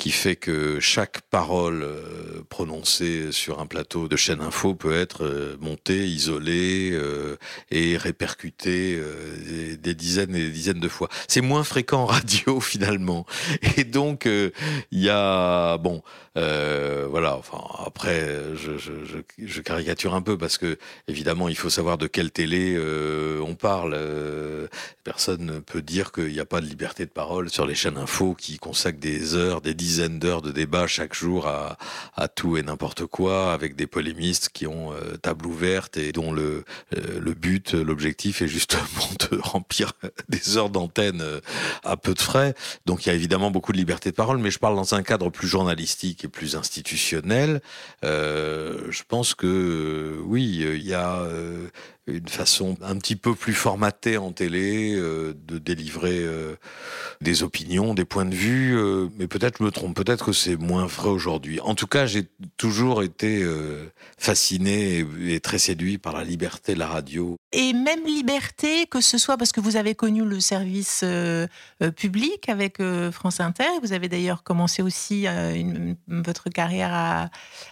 qui 0.03 0.11
fait 0.11 0.35
que 0.35 0.81
chaque 0.81 1.21
parole 1.21 1.81
euh, 1.81 2.43
prononcée 2.49 3.31
sur 3.31 3.61
un 3.61 3.65
plateau 3.65 4.09
de 4.09 4.17
chaîne 4.17 4.41
info 4.41 4.75
peut 4.75 4.93
être 4.93 5.23
euh, 5.23 5.55
montée, 5.61 6.05
isolée 6.05 6.89
euh, 6.91 7.37
et 7.71 7.95
répercutée 7.95 9.01
des, 9.81 9.95
dizaines 9.95 10.35
et 10.35 10.39
des 10.39 10.49
dizaines 10.49 10.81
de 10.81 10.89
fois. 10.89 11.07
C'est 11.29 11.39
moins 11.39 11.63
fréquent 11.63 12.01
en 12.01 12.05
radio 12.05 12.59
finalement. 12.73 13.25
Et 13.77 13.85
donc 13.85 14.25
il 14.25 14.99
y 14.99 15.09
a 15.09 15.77
bon 15.77 16.03
voilà. 16.35 17.37
Enfin 17.37 17.63
après 17.85 18.27
je, 18.55 18.77
je, 18.77 18.91
je, 19.05 19.19
je, 19.37 19.61
caricature 19.61 20.15
un 20.15 20.21
peu 20.21 20.37
parce 20.37 20.57
que 20.57 20.77
évidemment 21.07 21.47
il 21.47 21.55
faut 21.55 21.69
savoir 21.69 21.97
de 21.97 22.07
quelle 22.07 22.31
télé 22.31 22.77
on 23.41 23.55
parle. 23.55 23.97
personne 25.05 25.45
ne 25.45 25.59
peut 25.59 25.81
dire 25.81 26.11
qu'il 26.11 26.33
n'y 26.33 26.41
a 26.41 26.45
pas 26.45 26.59
de 26.59 26.65
liberté 26.65 27.05
de 27.05 27.11
parole 27.11 27.49
sur 27.49 27.65
les 27.65 27.75
chaînes 27.75 27.97
info 27.97 28.35
qui 28.37 28.57
consacrent 28.57 28.99
des 28.99 29.35
heures, 29.35 29.61
des 29.61 29.73
dizaines 29.73 29.92
d'heures 29.99 30.41
de 30.41 30.51
débat 30.51 30.87
chaque 30.87 31.13
jour 31.13 31.47
à, 31.47 31.77
tout 32.27 32.57
et 32.57 32.63
n'importe 32.63 33.05
quoi, 33.05 33.53
avec 33.53 33.75
des 33.75 33.87
polémistes 33.87 34.49
qui 34.49 34.65
ont 34.67 34.91
euh, 34.93 35.17
table 35.17 35.45
ouverte 35.45 35.97
et 35.97 36.11
dont 36.11 36.31
le, 36.31 36.63
euh, 36.97 37.33
but, 37.35 37.73
l'objectif 37.73 38.41
est 38.41 38.47
justement 38.47 38.83
de 39.31 39.37
remplir 39.41 39.93
des 40.29 40.57
heures 40.57 40.69
d'antenne 40.69 41.21
euh, 41.21 41.39
à 41.83 41.97
peu 41.97 42.13
de 42.13 42.21
frais. 42.21 42.53
Donc 42.85 43.05
il 43.05 43.09
y 43.09 43.11
a 43.11 43.15
évidemment 43.15 43.51
beaucoup 43.51 43.71
de 43.71 43.77
liberté 43.77 44.11
de 44.11 44.15
parole, 44.15 44.37
mais 44.37 44.51
je 44.51 44.59
parle 44.59 44.75
dans 44.75 44.95
un 44.95 45.03
cadre 45.03 45.29
plus 45.29 45.47
journalistique 45.47 46.25
et 46.25 46.27
plus 46.27 46.55
institutionnel. 46.55 47.61
Je 48.03 49.03
pense 49.07 49.33
que 49.35 50.19
oui, 50.25 50.43
il 50.43 50.83
y 50.83 50.93
a 50.93 51.27
une 52.07 52.27
façon 52.27 52.75
un 52.81 52.97
petit 52.97 53.15
peu 53.15 53.33
plus 53.33 53.53
formatée 53.53 54.17
en 54.17 54.31
télé 54.31 54.93
euh, 54.95 55.33
de 55.47 55.57
délivrer 55.57 56.19
euh, 56.19 56.55
des 57.21 57.43
opinions, 57.43 57.93
des 57.93 58.03
points 58.03 58.25
de 58.25 58.35
vue, 58.35 58.77
euh, 58.77 59.07
mais 59.17 59.27
peut-être 59.27 59.59
je 59.59 59.63
me 59.63 59.71
trompe, 59.71 59.95
peut-être 59.95 60.25
que 60.25 60.33
c'est 60.33 60.57
moins 60.57 60.85
vrai 60.85 61.09
aujourd'hui. 61.09 61.61
En 61.61 61.75
tout 61.75 61.87
cas, 61.87 62.05
j'ai 62.05 62.27
toujours 62.57 63.03
été 63.03 63.45
fasciné 64.17 65.05
et, 65.27 65.39
très 65.39 65.57
séduit 65.57 65.97
par 65.97 66.13
la 66.13 66.23
liberté 66.23 66.73
de 66.73 66.79
la 66.79 66.87
radio. 66.87 67.35
Et 67.51 67.73
même 67.73 68.05
liberté, 68.05 68.87
que 68.87 68.99
ce 68.99 69.17
soit 69.17 69.37
parce 69.37 69.51
que 69.51 69.61
vous 69.61 69.77
avez 69.77 69.95
connu 69.95 70.25
le 70.25 70.39
service 70.39 71.05
public 71.95 72.49
avec 72.49 72.81
France 73.11 73.39
Inter, 73.39 73.69
vous 73.81 73.93
avez 73.93 74.09
d'ailleurs 74.09 74.43
commencé 74.43 74.81
aussi 74.81 75.25
votre 76.07 76.49
carrière 76.49 76.93
à, 76.93 77.29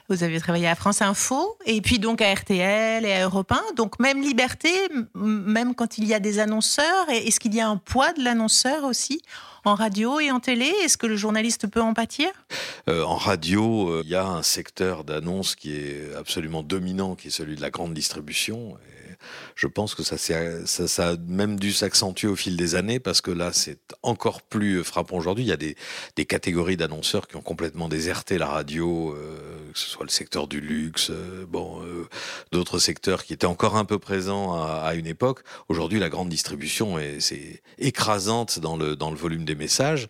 vous 0.10 0.24
avez 0.24 0.40
travaillé 0.40 0.68
à 0.68 0.76
France 0.76 1.02
Info, 1.02 1.58
et 1.66 1.82
puis 1.82 2.00
donc 2.00 2.22
à 2.22 2.34
RTL 2.34 3.06
et 3.06 3.14
à 3.14 3.24
Europe 3.24 3.52
1, 3.52 3.74
donc 3.76 4.00
même 4.00 4.21
liberté, 4.22 4.70
même 5.16 5.76
quand 5.76 5.98
il 5.98 6.06
y 6.06 6.14
a 6.14 6.20
des 6.20 6.40
annonceurs 6.40 7.10
Est-ce 7.10 7.40
qu'il 7.40 7.54
y 7.54 7.62
a 7.62 7.68
un 7.68 7.78
poids 7.78 8.14
de 8.14 8.24
l'annonceur 8.24 8.84
aussi 8.84 9.22
en 9.66 9.76
radio 9.76 10.20
et 10.20 10.32
en 10.32 10.40
télé? 10.40 10.72
Est-ce 10.84 10.98
que 10.98 11.08
le 11.08 11.16
journaliste 11.16 11.68
peut 11.68 11.82
en 11.82 11.94
pâtir? 11.94 12.30
Euh, 12.88 13.04
En 13.04 13.16
radio, 13.16 14.02
il 14.04 14.08
euh, 14.08 14.12
y 14.12 14.16
a 14.16 14.26
un 14.26 14.44
secteur 14.44 15.04
d'annonce 15.04 15.56
qui 15.56 15.74
est 15.74 16.16
absolument 16.16 16.64
dominant, 16.64 17.16
qui 17.16 17.28
est 17.28 17.32
celui 17.32 17.56
de 17.56 17.62
la 17.62 17.70
grande 17.70 17.94
distribution. 17.94 18.78
Je 19.56 19.68
pense 19.68 19.96
que 19.96 20.04
ça, 20.04 20.18
ça, 20.18 21.08
a 21.10 21.16
même 21.28 21.60
dû 21.60 21.72
s'accentuer 21.72 22.28
au 22.28 22.36
fil 22.36 22.58
des 22.58 22.76
années 22.76 23.00
parce 23.00 23.22
que 23.22 23.32
là, 23.32 23.52
c'est 23.54 23.80
encore 24.04 24.42
plus 24.42 24.84
frappant 24.84 25.18
aujourd'hui. 25.18 25.44
Il 25.44 25.48
y 25.48 25.54
a 25.54 25.58
des, 25.58 25.76
catégories 26.26 26.78
d'annonceurs 26.78 27.28
qui 27.28 27.36
ont 27.36 27.42
complètement 27.42 27.90
déserté 27.90 28.38
la 28.38 28.48
radio, 28.48 29.14
euh, 29.14 29.72
que 29.74 29.80
ce 29.80 29.90
soit 29.90 30.06
le 30.06 30.12
secteur 30.12 30.48
du 30.48 30.62
luxe, 30.62 31.10
euh, 31.10 31.46
bon, 31.48 31.82
euh, 31.84 32.08
d'autres 32.52 32.80
secteurs 32.80 33.24
qui 33.24 33.34
étaient 33.34 33.48
encore 33.48 33.76
un 33.76 33.86
peu 33.86 34.00
présents 34.00 34.54
à, 34.54 34.94
une 34.96 35.08
époque. 35.08 35.42
Aujourd'hui, 35.68 36.00
la 36.00 36.10
grande 36.10 36.30
distribution 36.30 37.00
est, 37.00 37.62
écrasante 37.80 38.60
dans 38.60 38.78
le, 38.78 38.96
dans 38.96 39.12
le 39.12 39.18
volume 39.18 39.46
des 39.46 39.56
messages. 39.56 40.08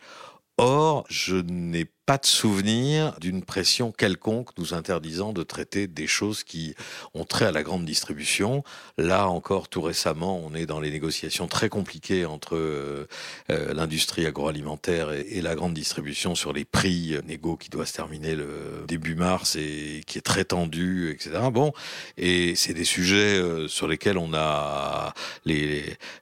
Or, 0.57 1.05
je 1.09 1.37
n'ai 1.37 1.85
pas 2.11 2.17
de 2.17 2.25
souvenir 2.25 3.17
d'une 3.21 3.41
pression 3.41 3.93
quelconque 3.93 4.49
nous 4.57 4.73
interdisant 4.73 5.31
de 5.31 5.43
traiter 5.43 5.87
des 5.87 6.07
choses 6.07 6.43
qui 6.43 6.75
ont 7.13 7.23
trait 7.23 7.45
à 7.45 7.53
la 7.53 7.63
grande 7.63 7.85
distribution. 7.85 8.65
Là 8.97 9.29
encore, 9.29 9.69
tout 9.69 9.81
récemment, 9.81 10.37
on 10.43 10.53
est 10.53 10.65
dans 10.65 10.81
les 10.81 10.91
négociations 10.91 11.47
très 11.47 11.69
compliquées 11.69 12.25
entre 12.25 12.57
euh, 12.57 13.07
euh, 13.49 13.73
l'industrie 13.73 14.25
agroalimentaire 14.25 15.13
et, 15.13 15.39
la 15.41 15.55
grande 15.55 15.73
distribution 15.73 16.35
sur 16.35 16.51
les 16.51 16.65
prix 16.65 17.13
euh, 17.13 17.21
négaux 17.25 17.55
qui 17.55 17.69
doit 17.69 17.85
se 17.85 17.93
terminer 17.93 18.35
le 18.35 18.83
début 18.89 19.15
mars 19.15 19.55
et 19.55 20.01
qui 20.05 20.17
est 20.17 20.21
très 20.21 20.43
tendu, 20.43 21.11
etc. 21.11 21.39
Bon, 21.49 21.71
et 22.17 22.55
c'est 22.55 22.73
des 22.73 22.83
sujets 22.83 23.41
sur 23.69 23.87
lesquels 23.87 24.17
on 24.17 24.33
a 24.33 25.13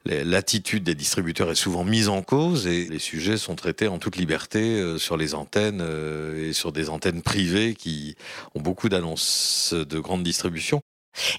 l'attitude 0.05 0.84
des 0.84 0.93
distributeurs 0.93 1.50
est 1.50 1.55
souvent 1.55 1.84
mise 1.84 2.10
en 2.10 2.22
cause 2.22 2.67
et 2.67 2.86
les 2.86 3.00
sujets 3.00 3.38
sont 3.38 3.55
traités 3.55 3.88
en 3.88 3.98
toute 3.98 4.17
liberté 4.17 5.00
sur 5.00 5.17
les 5.17 5.34
antennes 5.34 5.78
euh, 5.81 6.50
et 6.50 6.53
sur 6.53 6.71
des 6.71 6.89
antennes 6.89 7.21
privées 7.21 7.75
qui 7.75 8.15
ont 8.55 8.62
beaucoup 8.62 8.89
d'annonces 8.89 9.74
de 9.74 10.00
grande 10.00 10.24
distribution. 10.24 10.81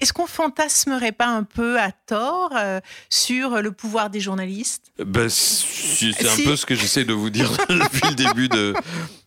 Est-ce 0.01 0.13
qu'on 0.13 0.27
fantasmerait 0.27 1.11
pas 1.11 1.27
un 1.27 1.43
peu 1.43 1.79
à 1.79 1.91
tort 1.91 2.51
euh, 2.55 2.79
sur 3.09 3.61
le 3.61 3.71
pouvoir 3.71 4.09
des 4.09 4.19
journalistes? 4.19 4.91
Ben, 5.03 5.29
C'est 5.29 6.27
un 6.27 6.35
si. 6.35 6.43
peu 6.43 6.55
ce 6.55 6.65
que 6.65 6.75
j'essaie 6.75 7.05
de 7.05 7.13
vous 7.13 7.29
dire 7.29 7.51
depuis 7.69 8.09
le 8.09 8.15
début 8.15 8.49
de, 8.49 8.73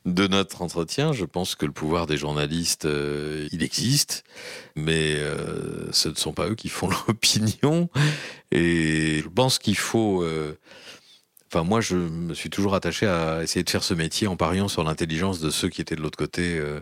de 0.04 0.26
notre 0.26 0.62
entretien. 0.62 1.12
Je 1.12 1.24
pense 1.24 1.54
que 1.54 1.66
le 1.66 1.72
pouvoir 1.72 2.06
des 2.06 2.16
journalistes, 2.16 2.84
euh, 2.84 3.48
il 3.52 3.62
existe, 3.62 4.24
mais 4.76 5.14
euh, 5.16 5.90
ce 5.92 6.08
ne 6.08 6.14
sont 6.14 6.32
pas 6.32 6.46
eux 6.48 6.54
qui 6.54 6.68
font 6.68 6.88
l'opinion. 7.08 7.88
Et 8.52 9.20
je 9.24 9.28
pense 9.28 9.58
qu'il 9.58 9.76
faut... 9.76 10.24
Moi, 11.62 11.80
je 11.80 11.96
me 11.96 12.34
suis 12.34 12.50
toujours 12.50 12.74
attaché 12.74 13.06
à 13.06 13.42
essayer 13.42 13.62
de 13.62 13.70
faire 13.70 13.84
ce 13.84 13.94
métier 13.94 14.26
en 14.26 14.36
pariant 14.36 14.68
sur 14.68 14.82
l'intelligence 14.82 15.40
de 15.40 15.50
ceux 15.50 15.68
qui 15.68 15.80
étaient 15.80 15.96
de 15.96 16.02
l'autre 16.02 16.18
côté 16.18 16.58
euh, 16.58 16.80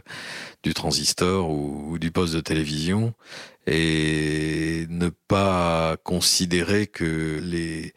du 0.62 0.72
transistor 0.72 1.50
ou, 1.50 1.98
du 1.98 2.10
poste 2.10 2.34
de 2.34 2.40
télévision 2.40 3.12
et 3.66 4.86
ne 4.88 5.08
pas 5.28 5.96
considérer 6.02 6.86
que 6.86 7.38
les 7.42 7.94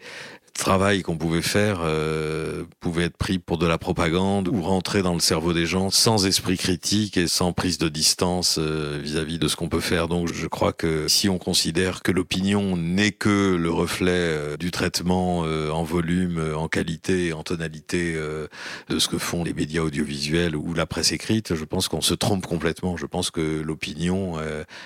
travail 0.58 1.02
qu'on 1.04 1.18
pouvait 1.18 1.42
faire 1.42 1.80
euh, 1.84 2.64
pouvait 2.80 3.06
être 3.06 3.18
pris 3.18 3.40
pour 3.40 3.58
de 3.58 3.68
la 3.68 3.78
propagande 3.78 4.48
ou 4.48 4.62
rentrer 4.62 5.02
dans 5.02 5.14
le 5.14 5.20
cerveau 5.20 5.54
des 5.54 5.66
gens 5.66 5.90
sans 5.90 6.26
esprit 6.26 6.58
critique 6.58 7.18
et 7.18 7.28
sans 7.28 7.54
prise 7.54 7.78
de 7.78 7.90
distance 7.90 8.58
euh, 8.60 9.00
vis-à-vis 9.02 9.36
-vis 9.36 9.40
de 9.40 9.48
ce 9.48 9.56
qu'on 9.56 9.70
peut 9.70 9.80
faire. 9.80 10.08
Donc 10.08 10.32
je 10.32 10.48
crois 10.48 10.74
que 10.74 11.08
si 11.08 11.30
on 11.30 11.38
considère 11.38 12.04
que 12.04 12.12
l'opinion 12.12 12.78
n'est 12.78 13.12
que 13.12 13.56
le 13.56 13.72
reflet 13.72 14.12
euh, 14.12 14.58
du 14.58 14.72
traitement 14.72 15.44
euh, 15.46 15.70
en 15.72 15.84
volume, 15.84 16.42
en 16.56 16.68
qualité, 16.68 17.34
en 17.34 17.44
tonalité 17.44 18.16
de 18.90 19.00
ce 19.00 19.08
que 19.08 19.18
font 19.18 19.44
les 19.44 19.54
médias 19.54 19.82
audiovisuels 19.82 20.56
ou 20.56 20.74
la 20.74 20.86
presse 20.86 21.12
écrite, 21.12 21.56
je 21.56 21.66
pense 21.66 21.88
qu'on 21.88 22.02
se 22.02 22.14
trompe 22.14 22.46
complètement. 22.46 22.98
Je 22.98 23.06
pense 23.06 23.30
que 23.32 23.62
l'opinion, 23.62 24.36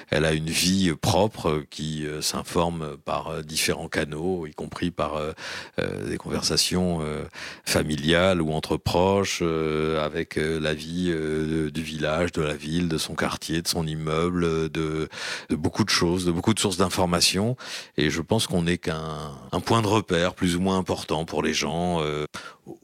elle 0.09 0.25
a 0.25 0.33
une 0.33 0.49
vie 0.49 0.93
propre 0.99 1.63
qui 1.69 2.05
s'informe 2.21 2.97
par 3.05 3.43
différents 3.43 3.87
canaux, 3.87 4.47
y 4.47 4.53
compris 4.53 4.91
par 4.91 5.21
des 5.77 6.17
conversations 6.17 7.01
familiales 7.65 8.41
ou 8.41 8.51
entre 8.51 8.77
proches, 8.77 9.41
avec 9.41 10.35
la 10.35 10.73
vie 10.73 11.13
du 11.71 11.81
village, 11.81 12.31
de 12.31 12.41
la 12.41 12.55
ville, 12.55 12.87
de 12.87 12.97
son 12.97 13.15
quartier, 13.15 13.61
de 13.61 13.67
son 13.67 13.85
immeuble, 13.87 14.69
de, 14.69 15.09
de 15.49 15.55
beaucoup 15.55 15.83
de 15.83 15.89
choses, 15.89 16.25
de 16.25 16.31
beaucoup 16.31 16.53
de 16.53 16.59
sources 16.59 16.77
d'informations. 16.77 17.55
Et 17.97 18.09
je 18.09 18.21
pense 18.21 18.47
qu'on 18.47 18.63
n'est 18.63 18.77
qu'un 18.77 19.31
un 19.51 19.59
point 19.59 19.81
de 19.81 19.87
repère 19.87 20.33
plus 20.33 20.55
ou 20.55 20.61
moins 20.61 20.77
important 20.77 21.25
pour 21.25 21.43
les 21.43 21.53
gens 21.53 22.01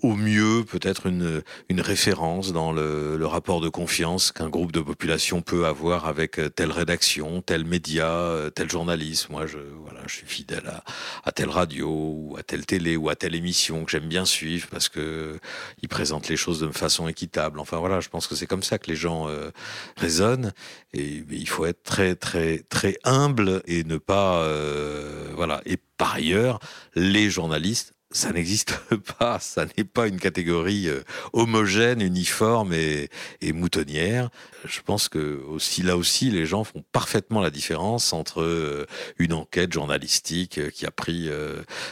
au 0.02 0.16
mieux 0.16 0.64
peut-être 0.64 1.08
une, 1.08 1.42
une 1.70 1.82
référence 1.82 2.52
dans 2.52 2.72
le, 2.72 3.18
le 3.18 3.26
rapport 3.28 3.62
de 3.62 3.70
confiance 3.70 4.32
qu'un 4.32 4.50
groupe 4.50 4.72
de 4.72 4.80
population 4.80 5.42
peut 5.42 5.66
avoir 5.66 6.06
avec 6.06 6.40
euh, 6.40 6.50
telle 6.50 6.72
rédaction, 6.72 7.42
tel 7.42 7.66
média, 7.66 8.10
euh, 8.10 8.50
tel 8.50 8.70
journaliste. 8.70 9.30
Moi, 9.30 9.46
je, 9.46 9.58
voilà, 9.84 10.02
je 10.08 10.16
suis 10.16 10.28
fidèle 10.28 10.68
à, 10.68 10.84
à 11.24 11.32
telle 11.32 11.50
radio 11.50 11.90
ou 11.90 12.36
à 12.38 12.44
telle 12.44 12.66
télé 12.66 12.96
ou 12.98 13.10
à 13.10 13.16
telle 13.16 13.36
émission 13.36 13.86
que 13.86 13.92
j'aime 13.92 14.08
bien 14.08 14.26
suivre 14.26 14.68
parce 14.70 14.90
que 14.90 15.40
ils 15.82 15.90
présentent 15.90 16.30
les 16.30 16.38
choses 16.38 16.60
de 16.60 16.70
façon 16.70 17.08
équitable. 17.08 17.60
Enfin 17.60 17.78
voilà, 17.78 18.00
je 18.00 18.10
pense 18.10 18.28
que 18.28 18.36
c'est 18.36 18.48
comme 18.48 18.64
ça 18.64 18.78
que 18.78 18.88
les 18.90 18.96
gens 18.96 19.28
euh, 19.28 19.52
raisonnent 19.98 20.54
et 20.94 21.24
il 21.30 21.48
faut 21.48 21.66
être 21.66 21.84
très 21.84 22.16
très 22.16 22.60
très 22.70 22.98
humble 23.04 23.62
et 23.66 23.84
ne 23.84 23.98
pas 23.98 24.40
euh, 24.44 25.30
voilà. 25.36 25.62
Et 25.66 25.78
par 25.98 26.16
ailleurs, 26.16 26.60
les 26.96 27.30
journalistes 27.30 27.95
ça 28.16 28.32
n'existe 28.32 28.80
pas, 29.20 29.40
ça 29.40 29.66
n'est 29.78 29.84
pas 29.84 30.08
une 30.08 30.20
catégorie 30.20 30.88
euh, 30.88 31.02
homogène, 31.34 32.02
uniforme 32.02 32.74
et, 32.74 33.10
moutonnière. 33.54 34.30
Je 34.66 34.80
pense 34.82 35.10
que 35.10 35.44
aussi 35.48 35.84
là 35.84 35.98
aussi, 35.98 36.32
les 36.32 36.46
gens 36.46 36.64
font 36.64 36.84
parfaitement 36.92 37.42
la 37.42 37.50
différence 37.52 38.14
entre 38.14 38.42
euh, 38.42 38.86
une 39.20 39.34
enquête 39.34 39.72
journalistique 39.72 40.58
euh, 40.58 40.70
qui 40.70 40.86
a 40.86 40.92
pris 40.92 41.30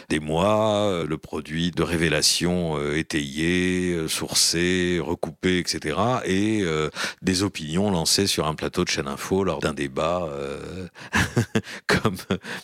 des 0.10 0.20
mois, 0.20 1.04
le 1.08 1.18
produit 1.18 1.72
de 1.72 1.84
révélations 1.84 2.94
étayées, 2.94 4.08
sourcées, 4.08 5.00
recoupées, 5.02 5.60
etc., 5.60 5.98
et 6.26 6.64
des 7.22 7.44
opinions 7.44 7.92
lancées 7.92 8.28
sur 8.28 8.48
un 8.48 8.56
plateau 8.56 8.84
de 8.84 8.90
chaîne 8.90 9.08
info 9.08 9.44
lors 9.44 9.60
d'un 9.60 9.74
débat, 9.74 10.30
comme 11.88 12.18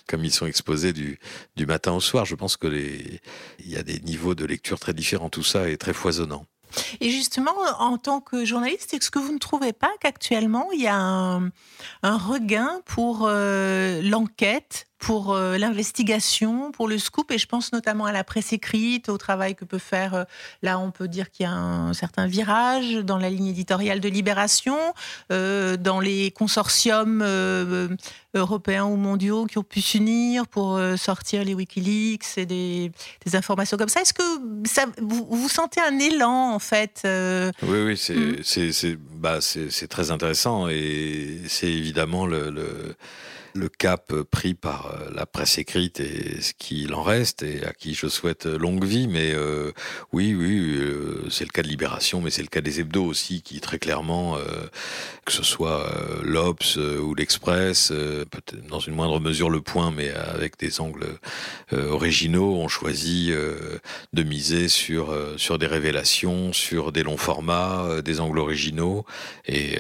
comme 0.07 0.23
ils 0.23 0.31
sont 0.31 0.45
exposés 0.45 0.93
du 0.93 1.19
du 1.55 1.65
matin 1.65 1.91
au 1.91 1.99
soir. 1.99 2.25
Je 2.25 2.35
pense 2.35 2.57
que 2.57 2.67
les 2.67 3.19
il 3.60 3.70
y 3.70 3.77
a 3.77 3.84
des 3.84 4.00
niveaux 4.00 4.36
de 4.36 4.46
lecture 4.46 4.79
très 4.79 4.94
différents. 4.94 5.29
Tout 5.29 5.44
ça 5.44 5.70
est 5.70 5.77
très 5.77 5.94
foisonnant. 5.94 6.46
Et 7.01 7.10
justement, 7.10 7.56
en 7.79 7.98
tant 7.98 8.22
que 8.22 8.46
journaliste, 8.46 8.94
est-ce 8.94 9.10
que 9.10 9.20
vous 9.20 9.34
ne 9.34 9.39
trouvez 9.39 9.74
pas 9.74 9.91
qu'actuellement, 10.00 10.72
il 10.72 10.82
y 10.82 10.88
a 10.88 10.96
un, 10.98 11.51
regain 12.03 12.82
pour 12.86 13.25
euh, 13.27 14.01
l'enquête 14.03 14.88
pour 15.00 15.34
euh, 15.34 15.58
l'investigation, 15.58 16.72
pour 16.72 16.88
le 16.88 16.98
scoop, 16.98 17.32
et 17.32 17.38
je 17.38 17.48
pense 17.48 17.72
notamment 17.72 18.06
à 18.06 18.12
la 18.12 18.25
presse 18.25 18.51
écrite, 18.51 19.08
au 19.08 19.18
travail 19.18 19.56
que 19.56 19.63
peut 19.63 19.79
faire, 19.79 20.13
euh, 20.13 20.24
là 20.62 20.77
on 20.77 20.91
peut 20.91 21.08
dire 21.08 21.32
qu'il 21.32 21.46
y 21.46 21.48
a 21.48 21.53
un 21.53 21.94
certain 21.94 22.27
virage 22.27 22.96
dans 22.96 23.18
la 23.18 23.29
ligne 23.29 23.48
éditoriale 23.48 24.01
de 24.01 24.10
Libération, 24.10 24.77
euh, 25.32 25.77
dans 25.77 26.01
les 26.01 26.32
consortiums 26.32 27.24
européens 28.34 28.86
ou 28.86 28.98
mondiaux 28.98 29.46
qui 29.46 29.58
ont 29.58 29.63
pu 29.63 29.82
s'unir 29.82 30.48
pour 30.48 30.79
sortir 30.98 31.46
les 31.46 31.53
Wikileaks 31.53 32.38
et 32.38 32.46
des, 32.46 32.91
informations 33.34 33.77
comme 33.77 33.89
ça. 33.89 34.01
Est-ce 34.01 34.13
que 34.13 34.24
ça, 34.65 34.86
vous, 35.00 35.27
vous, 35.29 35.50
sentez 35.50 35.79
un 35.79 35.98
élan 36.00 36.53
en 36.53 36.60
fait 36.60 37.01
Oui, 37.63 37.84
oui, 37.86 37.98
c'est 37.98 38.15
hmm. 38.15 38.98
bah, 39.15 39.39
très 39.89 40.12
intéressant 40.12 40.68
et 40.68 41.41
c'est 41.48 41.72
évidemment 41.72 42.25
le, 42.25 42.50
le 42.50 42.96
le 43.53 43.70
cap 43.70 44.13
pris 44.32 44.53
par 44.53 44.88
euh, 44.88 45.10
la 45.13 45.25
presse 45.25 45.58
écrite 45.58 46.00
et 46.00 46.41
ce 46.41 46.53
qu'il 46.58 46.94
en 46.94 47.01
reste 47.01 47.44
et 47.44 47.65
à 47.65 47.74
qui 47.74 47.94
je 47.94 48.08
souhaite 48.08 48.46
longue 48.46 48.84
vie. 48.84 49.08
Mais 49.08 49.32
euh, 49.34 49.72
oui, 50.13 50.36
oui, 50.38 50.77
euh, 50.77 51.27
c'est 51.29 51.46
le 51.46 51.50
cas 51.50 51.62
de 51.62 51.68
Libération, 51.68 52.22
mais 52.22 52.29
c'est 52.29 52.41
le 52.41 52.48
cas 52.48 52.62
des 52.62 52.79
hebdos 52.79 53.06
aussi 53.06 53.41
qui 53.41 53.60
très 53.60 53.79
clairement, 53.79 54.38
que 55.25 55.32
ce 55.32 55.44
soit 55.44 55.89
l'Obs 56.24 56.77
ou 56.77 57.13
l'Express, 57.13 57.89
peut-être 57.89 58.68
dans 58.68 58.79
une 58.79 58.96
moindre 58.96 59.20
mesure 59.20 59.50
le 59.50 59.62
Point, 59.62 59.91
mais 59.91 60.12
avec 60.12 60.58
des 60.58 60.82
angles 60.82 61.20
originaux, 61.72 62.56
ont 62.56 62.68
choisi 62.68 63.32
de 64.13 64.24
miser 64.24 64.68
sur 64.68 65.15
sur 65.38 65.58
des 65.58 65.68
révélations, 65.68 66.53
sur 66.53 66.91
des 66.91 67.03
longs 67.03 67.18
formats, 67.18 68.01
des 68.03 68.20
angles 68.20 68.39
originaux, 68.39 69.06
et 69.46 69.77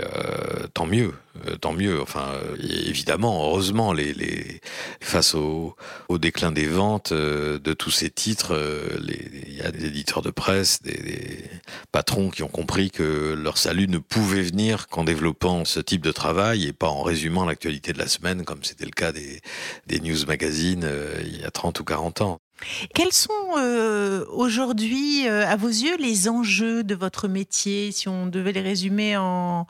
tant 0.73 0.85
mieux. 0.85 1.13
Euh, 1.47 1.55
tant 1.55 1.73
mieux. 1.73 2.01
Enfin, 2.01 2.31
euh, 2.33 2.55
évidemment, 2.59 3.45
heureusement, 3.45 3.68
les 3.93 4.61
face 5.01 5.35
au, 5.35 5.75
déclin 6.17 6.51
des 6.51 6.67
ventes 6.67 7.11
euh, 7.11 7.59
de 7.59 7.73
tous 7.73 7.91
ces 7.91 8.09
titres, 8.09 8.53
il 9.01 9.55
y 9.55 9.61
a 9.61 9.71
des 9.71 9.85
éditeurs 9.85 10.21
de 10.21 10.31
presse, 10.31 10.81
des, 10.81 11.45
patrons 11.91 12.29
qui 12.29 12.43
ont 12.43 12.49
compris 12.49 12.91
que 12.91 13.33
leur 13.33 13.57
salut 13.57 13.87
ne 13.87 13.97
pouvait 13.97 14.41
venir 14.41 14.87
qu'en 14.87 15.03
développant 15.03 15.65
ce 15.65 15.79
type 15.79 16.01
de 16.01 16.11
travail 16.11 16.65
et 16.65 16.73
pas 16.73 16.89
en 16.89 17.01
résumant 17.01 17.45
l'actualité 17.45 17.93
de 17.93 17.99
la 17.99 18.07
semaine, 18.07 18.43
comme 18.43 18.63
c'était 18.63 18.85
le 18.85 18.91
cas 18.91 19.11
des, 19.11 19.41
news 20.01 20.25
magazines 20.27 20.89
il 21.21 21.41
y 21.41 21.43
a 21.43 21.51
30 21.51 21.79
ou 21.79 21.83
40 21.83 22.21
ans. 22.21 22.39
Quels 22.93 23.13
sont 23.13 23.31
euh, 23.57 24.25
aujourd'hui, 24.31 25.27
à 25.27 25.55
vos 25.55 25.67
yeux, 25.67 25.97
les 25.97 26.27
enjeux 26.27 26.83
de 26.83 26.95
votre 26.95 27.27
métier, 27.27 27.91
si 27.91 28.07
on 28.09 28.27
devait 28.27 28.51
les 28.51 28.61
résumer 28.61 29.15
en 29.17 29.65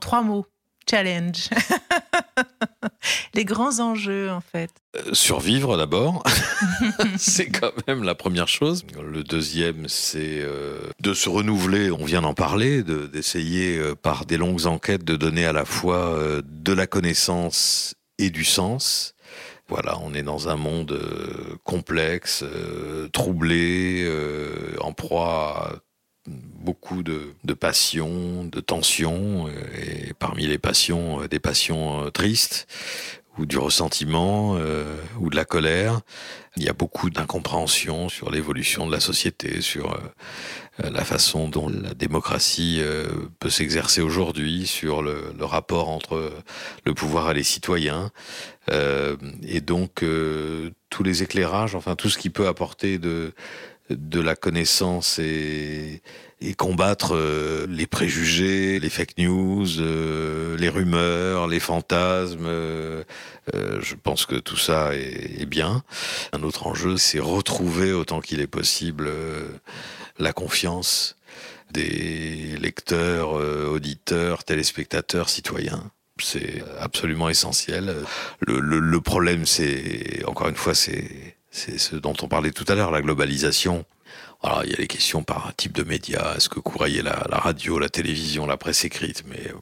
trois 0.00 0.22
mots? 0.22 0.46
Challenge. 0.88 1.48
Les 3.34 3.44
grands 3.44 3.80
enjeux, 3.80 4.30
en 4.30 4.40
fait. 4.40 4.70
Euh, 4.96 5.14
survivre 5.14 5.76
d'abord, 5.76 6.22
c'est 7.18 7.46
quand 7.46 7.72
même 7.86 8.02
la 8.02 8.14
première 8.14 8.48
chose. 8.48 8.84
Le 9.02 9.22
deuxième, 9.22 9.88
c'est 9.88 10.40
euh, 10.40 10.78
de 11.00 11.14
se 11.14 11.28
renouveler, 11.28 11.90
on 11.90 12.04
vient 12.04 12.22
d'en 12.22 12.34
parler, 12.34 12.82
d'essayer 12.82 13.78
euh, 13.78 13.94
par 13.94 14.26
des 14.26 14.36
longues 14.36 14.66
enquêtes 14.66 15.04
de 15.04 15.16
donner 15.16 15.46
à 15.46 15.52
la 15.52 15.64
fois 15.64 16.18
de 16.44 16.72
la 16.72 16.86
connaissance 16.86 17.94
et 18.18 18.30
du 18.30 18.44
sens. 18.44 19.14
Voilà, 19.68 19.98
on 20.00 20.12
est 20.12 20.22
dans 20.22 20.48
un 20.48 20.56
monde 20.56 21.00
complexe, 21.64 22.44
troublé, 23.12 24.06
en 24.80 24.92
proie 24.92 25.70
à 25.70 25.91
beaucoup 26.26 27.02
de, 27.02 27.34
de 27.44 27.54
passions, 27.54 28.44
de 28.44 28.60
tensions, 28.60 29.48
euh, 29.48 30.08
et 30.08 30.14
parmi 30.14 30.46
les 30.46 30.58
passions, 30.58 31.22
euh, 31.22 31.28
des 31.28 31.40
passions 31.40 32.04
euh, 32.04 32.10
tristes, 32.10 32.66
ou 33.38 33.46
du 33.46 33.56
ressentiment, 33.56 34.58
ou 35.18 35.30
de 35.30 35.36
la 35.36 35.46
colère. 35.46 36.02
Il 36.58 36.64
y 36.64 36.68
a 36.68 36.74
beaucoup 36.74 37.08
d'incompréhension 37.08 38.10
sur 38.10 38.30
l'évolution 38.30 38.86
de 38.86 38.92
la 38.92 39.00
société, 39.00 39.62
sur 39.62 39.98
la 40.78 41.02
façon 41.02 41.48
dont 41.48 41.70
la 41.70 41.94
démocratie 41.94 42.82
peut 43.38 43.48
s'exercer 43.48 44.02
aujourd'hui, 44.02 44.66
sur 44.66 45.00
le, 45.00 45.32
le, 45.34 45.44
rapport 45.46 45.88
entre 45.88 46.30
le 46.84 46.92
pouvoir 46.92 47.30
et 47.30 47.34
les 47.34 47.42
citoyens. 47.42 48.10
et 48.70 49.62
donc, 49.62 50.04
tous 50.90 51.02
les 51.02 51.22
éclairages, 51.22 51.74
enfin 51.74 51.96
tout 51.96 52.10
ce 52.10 52.18
qui 52.18 52.28
peut 52.28 52.48
apporter 52.48 52.98
de 52.98 53.32
de 53.96 54.20
la 54.20 54.36
connaissance 54.36 55.18
et, 55.18 56.02
combattre 56.56 57.14
euh, 57.14 57.66
les 57.68 57.86
préjugés, 57.86 58.80
les 58.80 58.90
fake 58.90 59.16
news, 59.18 59.78
euh, 59.78 60.56
les 60.56 60.68
rumeurs, 60.68 61.46
les 61.46 61.60
fantasmes. 61.60 62.46
Euh, 62.46 63.04
je 63.80 63.94
pense 63.94 64.26
que 64.26 64.34
tout 64.34 64.56
ça 64.56 64.94
est, 64.94 65.46
bien. 65.46 65.82
Un 66.32 66.42
autre 66.42 66.66
enjeu, 66.66 66.96
c'est 66.96 67.20
retrouver 67.20 67.92
autant 67.92 68.20
qu'il 68.20 68.40
est 68.40 68.46
possible 68.48 69.10
la 70.18 70.32
confiance 70.32 71.16
des 71.72 72.56
lecteurs, 72.60 73.32
auditeurs, 73.70 74.44
téléspectateurs, 74.44 75.28
citoyens. 75.28 75.90
C'est 76.20 76.62
absolument 76.78 77.28
essentiel. 77.28 77.96
Le, 78.40 78.60
le 78.60 79.00
problème, 79.00 79.46
c'est 79.46 80.24
encore 80.26 80.48
une 80.48 80.56
fois, 80.56 80.74
c'est 80.74 81.31
c'est 81.52 81.78
ce 81.78 81.94
dont 81.96 82.14
on 82.22 82.28
parlait 82.28 82.50
tout 82.50 82.64
à 82.66 82.74
l'heure, 82.74 82.90
la 82.90 83.02
globalisation. 83.02 83.84
Il 84.64 84.70
y 84.70 84.74
a 84.74 84.76
les 84.76 84.88
questions 84.88 85.22
par 85.22 85.52
type 85.56 85.72
de 85.72 85.84
média. 85.84 86.34
Est-ce 86.36 86.48
que 86.48 86.58
courrier 86.58 87.00
la, 87.00 87.24
la, 87.30 87.38
radio, 87.38 87.78
la 87.78 87.88
télévision, 87.88 88.44
la 88.44 88.56
presse 88.56 88.84
écrite 88.84 89.22
Mais 89.28 89.50
euh, 89.50 89.54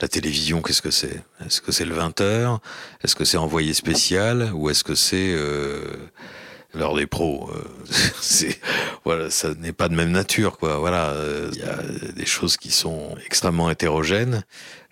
la 0.00 0.06
télévision, 0.06 0.62
qu'est-ce 0.62 0.80
que 0.80 0.92
c'est? 0.92 1.22
Est-ce 1.44 1.60
que 1.60 1.72
c'est 1.72 1.84
le 1.84 1.96
20h 1.96 2.60
Est-ce 3.02 3.16
que 3.16 3.24
c'est 3.24 3.36
envoyé 3.36 3.74
spécial? 3.74 4.52
Ou 4.54 4.70
est-ce 4.70 4.84
que 4.84 4.94
c'est 4.94 5.32
euh, 5.32 5.96
l'heure 6.72 6.94
des 6.94 7.08
pros 7.08 7.50
euh, 7.52 8.52
voilà, 9.04 9.28
ça 9.28 9.54
n'est 9.54 9.72
pas 9.72 9.88
de 9.88 9.96
même 9.96 10.12
nature, 10.12 10.56
quoi. 10.56 10.78
Voilà, 10.78 11.16
il 11.52 11.58
y 11.58 11.62
a 11.64 12.12
des 12.12 12.26
choses 12.26 12.56
qui 12.56 12.70
sont 12.70 13.16
extrêmement 13.26 13.70
hétérogènes. 13.70 14.44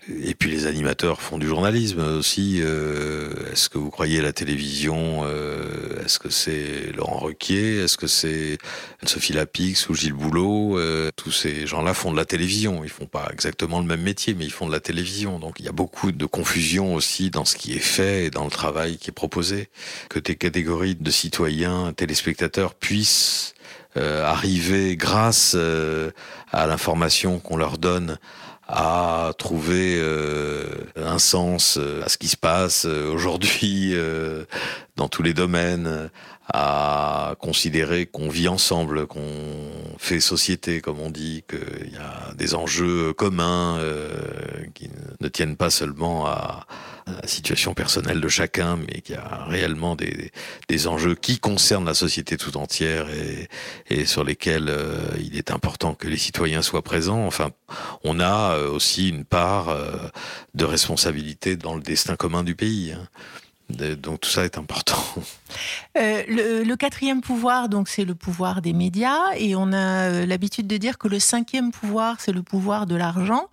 Et 0.09 0.35
puis 0.35 0.49
les 0.49 0.67
animateurs 0.67 1.21
font 1.21 1.37
du 1.37 1.47
journalisme 1.47 1.99
aussi. 1.99 2.61
Euh, 2.61 3.29
est-ce 3.51 3.69
que 3.69 3.77
vous 3.77 3.89
croyez 3.89 4.21
la 4.21 4.31
télévision 4.31 5.23
euh, 5.25 6.01
Est-ce 6.05 6.17
que 6.17 6.29
c'est 6.29 6.93
Laurent 6.95 7.19
Requier 7.19 7.83
Est-ce 7.83 7.97
que 7.97 8.07
c'est 8.07 8.57
Sophie 9.03 9.33
Lapix 9.33 9.89
ou 9.89 9.95
Gilles 9.95 10.13
Boulot 10.13 10.79
euh, 10.79 11.09
Tous 11.17 11.31
ces 11.31 11.67
gens-là 11.67 11.93
font 11.93 12.11
de 12.11 12.17
la 12.17 12.23
télévision. 12.23 12.85
Ils 12.85 12.89
font 12.89 13.05
pas 13.05 13.27
exactement 13.33 13.79
le 13.79 13.85
même 13.85 14.01
métier, 14.01 14.33
mais 14.33 14.45
ils 14.45 14.51
font 14.51 14.67
de 14.67 14.71
la 14.71 14.79
télévision. 14.79 15.39
Donc 15.39 15.59
il 15.59 15.65
y 15.65 15.69
a 15.69 15.73
beaucoup 15.73 16.13
de 16.13 16.25
confusion 16.25 16.95
aussi 16.95 17.29
dans 17.29 17.43
ce 17.43 17.57
qui 17.57 17.73
est 17.73 17.79
fait 17.79 18.25
et 18.25 18.29
dans 18.29 18.45
le 18.45 18.51
travail 18.51 18.97
qui 18.97 19.09
est 19.09 19.13
proposé. 19.13 19.67
Que 20.09 20.19
des 20.19 20.35
catégories 20.35 20.95
de 20.95 21.11
citoyens, 21.11 21.91
téléspectateurs 21.91 22.75
puissent 22.75 23.53
arriver 23.95 24.95
grâce 24.95 25.55
à 25.55 26.67
l'information 26.67 27.39
qu'on 27.39 27.57
leur 27.57 27.79
donne 27.79 28.19
à 28.67 29.31
trouver 29.37 29.97
euh, 29.97 30.65
un 30.97 31.19
sens 31.19 31.77
euh, 31.77 32.03
à 32.03 32.09
ce 32.09 32.17
qui 32.17 32.27
se 32.27 32.35
passe 32.35 32.85
euh, 32.85 33.09
aujourd'hui 33.09 33.95
dans 34.97 35.07
tous 35.07 35.23
les 35.23 35.33
domaines, 35.33 36.09
à 36.53 37.35
considérer 37.39 38.05
qu'on 38.05 38.29
vit 38.29 38.47
ensemble, 38.47 39.05
qu'on 39.07 39.19
fait 39.97 40.19
société, 40.19 40.81
comme 40.81 40.99
on 40.99 41.09
dit, 41.09 41.43
qu'il 41.49 41.93
y 41.93 41.97
a 41.97 42.33
des 42.35 42.55
enjeux 42.55 43.13
communs 43.13 43.79
qui 44.73 44.89
ne 45.19 45.27
tiennent 45.27 45.57
pas 45.57 45.69
seulement 45.69 46.25
à, 46.25 46.65
la 47.21 47.27
situation 47.27 47.73
personnelle 47.73 48.19
de 48.19 48.27
chacun, 48.27 48.75
mais 48.75 48.99
qu'il 48.99 49.15
y 49.15 49.17
a 49.17 49.45
réellement 49.47 49.95
des, 49.95 50.31
des, 50.67 50.87
enjeux 50.87 51.15
qui 51.15 51.39
concernent 51.39 51.85
la 51.85 51.93
société 51.93 52.35
tout 52.35 52.57
entière 52.57 53.07
et, 53.09 53.47
et 53.89 54.05
sur 54.05 54.25
lesquels 54.25 54.73
il 55.17 55.37
est 55.37 55.51
important 55.51 55.93
que 55.93 56.09
les 56.09 56.17
citoyens 56.17 56.61
soient 56.61 56.81
présents. 56.81 57.25
Enfin, 57.25 57.51
on 58.03 58.19
a 58.19 58.55
euh, 58.55 58.69
aussi 58.69 59.09
une 59.09 59.25
part 59.25 59.69
euh, 59.69 59.91
de 60.53 60.65
responsabilité 60.65 61.55
dans 61.55 61.75
le 61.75 61.81
destin 61.81 62.15
commun 62.15 62.43
du 62.43 62.55
pays. 62.55 62.93
Hein. 62.93 63.07
Donc 63.95 64.21
tout 64.21 64.29
ça 64.29 64.45
est 64.45 64.57
important. 64.57 65.03
Euh, 65.97 66.63
le, 66.63 66.75
quatrième 66.75 67.21
pouvoir, 67.21 67.69
donc 67.69 67.87
c'est 67.87 68.05
le 68.05 68.15
pouvoir 68.15 68.61
des 68.61 68.73
médias, 68.73 69.33
et 69.35 69.55
on 69.55 69.73
a 69.73 70.25
l'habitude 70.25 70.67
de 70.67 70.77
dire 70.77 70.97
que 70.97 71.07
le 71.07 71.19
cinquième 71.19 71.71
pouvoir, 71.71 72.17
c'est 72.19 72.31
le 72.31 72.43
pouvoir 72.43 72.85
de 72.85 72.95
l'argent. 72.95 73.47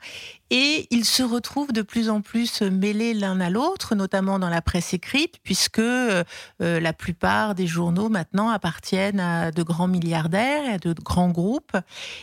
Et 0.51 0.87
ils 0.91 1.07
se 1.07 1.23
retrouvent 1.23 1.73
de 1.73 1.83
plus 1.83 2.11
en 2.11 2.21
plus 2.21 2.61
mêlés 2.63 3.15
l'un 3.15 3.41
à 3.41 3.51
l'autre, 3.51 3.95
notamment 3.95 4.39
dans 4.39 4.51
la 4.51 4.61
presse 4.61 4.93
écrite, 4.93 5.37
puisque 5.43 5.79
euh, 5.79 6.23
la 6.61 6.93
plupart 6.93 7.55
des 7.55 7.67
journaux 7.67 8.09
maintenant 8.09 8.51
appartiennent 8.51 9.21
à 9.21 9.51
de 9.51 9.63
grands 9.63 9.89
milliardaires 9.89 10.65
et 10.65 10.75
à 10.75 10.79
de 10.79 10.93
grands 10.93 11.31
groupes. 11.31 11.77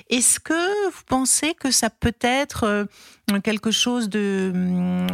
Est-ce 0.10 0.40
que 0.40 0.90
vous 0.92 1.04
pensez 1.08 1.56
que 1.56 1.72
ça 1.72 1.90
peut 1.90 2.16
être 2.22 2.64
euh, 2.64 2.86
quelque 3.40 3.72
chose 3.72 4.08
de, 4.08 4.54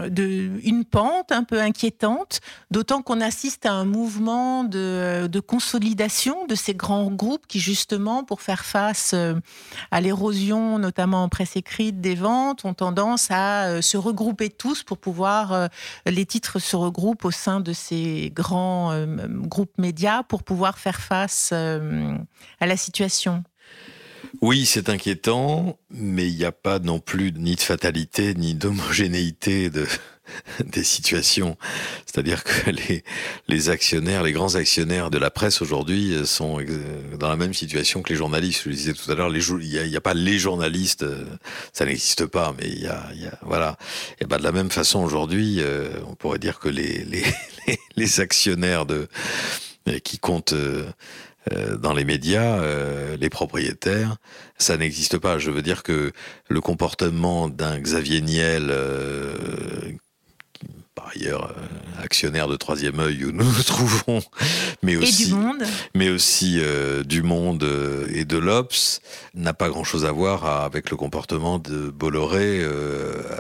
de 0.10 0.52
une 0.64 0.86
pente 0.86 1.32
un 1.32 1.44
peu 1.44 1.62
inquiétante, 1.62 2.42
d'autant 2.72 3.02
qu'on 3.02 3.22
assiste 3.22 3.66
à 3.66 3.72
un 3.72 3.86
mouvement 3.86 4.47
de, 4.64 5.28
de, 5.28 5.40
consolidation 5.40 6.46
de 6.48 6.56
ces 6.56 6.74
grands 6.74 7.12
groupes 7.12 7.48
qui 7.48 7.60
justement, 7.60 8.24
pour 8.24 8.42
faire 8.42 8.66
face 8.66 9.12
euh, 9.14 9.36
à 9.92 10.02
l'érosion, 10.02 10.80
notamment 10.80 11.24
en 11.24 11.30
presse 11.30 11.56
écrite 11.56 12.02
des 12.02 12.16
ventes, 12.16 12.66
ont 12.66 12.74
tendance 12.74 13.32
à 13.32 13.68
euh, 13.68 13.82
se 13.82 13.98
regrouper 13.98 14.50
tous 14.50 14.84
pour 14.84 14.98
pouvoir, 14.98 15.54
euh, 15.54 15.68
les 16.06 16.26
titres 16.26 16.60
se 16.60 16.76
regroupent 16.76 17.26
au 17.26 17.32
sein 17.32 17.60
de 17.60 17.74
ces 17.74 18.32
grands 18.34 18.92
euh, 18.92 19.06
groupes 19.30 19.78
médias 19.78 20.24
pour 20.24 20.44
pouvoir 20.44 20.78
faire 20.78 21.00
face 21.00 21.52
à 21.52 22.66
la 22.66 22.78
situation. 22.78 23.44
Oui, 24.42 24.66
c'est 24.66 24.90
inquiétant, 24.90 25.78
mais 25.90 26.28
il 26.28 26.36
n'y 26.36 26.46
a 26.46 26.52
pas 26.52 26.80
non 26.80 27.00
plus 27.00 27.32
ni 27.32 27.56
de 27.56 27.62
fatalité 27.62 28.34
ni 28.36 28.54
d'homogénéité 28.56 29.70
de, 29.70 29.88
des 30.66 30.84
situations. 30.84 31.58
C'est-à-dire 32.06 32.44
que 32.44 32.70
les, 32.90 33.04
les 33.48 33.70
actionnaires, 33.70 34.24
les 34.24 34.32
grands 34.32 34.56
actionnaires 34.56 35.10
de 35.10 35.18
la 35.18 35.30
presse 35.30 35.62
aujourd'hui 35.62 36.16
sont 36.26 36.60
dans 37.20 37.30
la 37.30 37.36
même 37.36 37.54
situation 37.54 38.02
que 38.02 38.10
les 38.10 38.16
journalistes. 38.16 38.64
Je 38.64 38.70
le 38.70 38.76
disais 38.76 38.94
tout 38.94 39.12
à 39.12 39.16
l'heure, 39.16 39.32
il 39.34 39.90
n'y 39.90 39.96
a, 39.96 40.02
pas 40.02 40.14
les 40.14 40.40
journalistes, 40.40 41.04
euh, 41.04 41.26
ça 41.74 41.86
n'existe 41.86 42.26
pas, 42.26 42.54
mais 42.58 42.68
il 42.68 42.82
y 42.82 42.88
a, 42.88 43.10
y 43.16 43.26
a, 43.26 43.38
voilà. 43.42 43.78
Et 44.20 44.26
ben 44.26 44.38
de 44.38 44.44
la 44.44 44.52
même 44.52 44.72
façon 44.72 45.04
aujourd'hui, 45.04 45.58
euh, 45.60 45.90
on 46.08 46.16
pourrait 46.16 46.40
dire 46.40 46.60
que 46.60 46.70
les, 46.70 47.04
les, 47.06 47.24
les 47.96 48.20
actionnaires 48.20 48.86
de 48.86 49.08
qui 50.04 50.20
comptent 50.20 50.54
euh, 50.54 50.84
dans 51.78 51.94
les 51.94 52.04
médias, 52.04 52.62
les 53.16 53.30
propriétaires, 53.30 54.18
ça 54.58 54.76
n'existe 54.76 55.18
pas. 55.18 55.40
Je 55.40 55.50
veux 55.50 55.62
dire 55.62 55.82
que 55.82 56.12
le 56.50 56.62
comportement 56.62 57.48
d'un 57.48 57.80
Xavier 57.80 58.20
Niel 58.20 58.70
par 61.08 61.16
ailleurs 61.16 61.52
euh, 61.52 62.04
actionnaire 62.04 62.48
de 62.48 62.56
Troisième 62.56 63.00
œil 63.00 63.26
où 63.26 63.32
nous 63.32 63.44
nous 63.44 63.64
trouvons, 63.66 64.22
mais 64.84 64.96
aussi, 64.96 65.28
du 65.28 65.34
monde, 65.34 65.64
mais 65.96 66.10
aussi 66.10 66.60
euh, 66.60 67.04
du 67.04 67.24
monde 67.24 67.64
euh, 67.64 68.08
et 68.14 68.26
de 68.26 68.38
l'Obs, 68.38 69.00
n'a 69.34 69.54
pas 69.54 69.70
grand-chose 69.70 70.06
à 70.06 70.12
voir 70.12 70.46
avec 70.46 70.90
le 70.90 70.98
comportement 70.98 71.60
de 71.60 71.90
Bolloré 71.90 72.64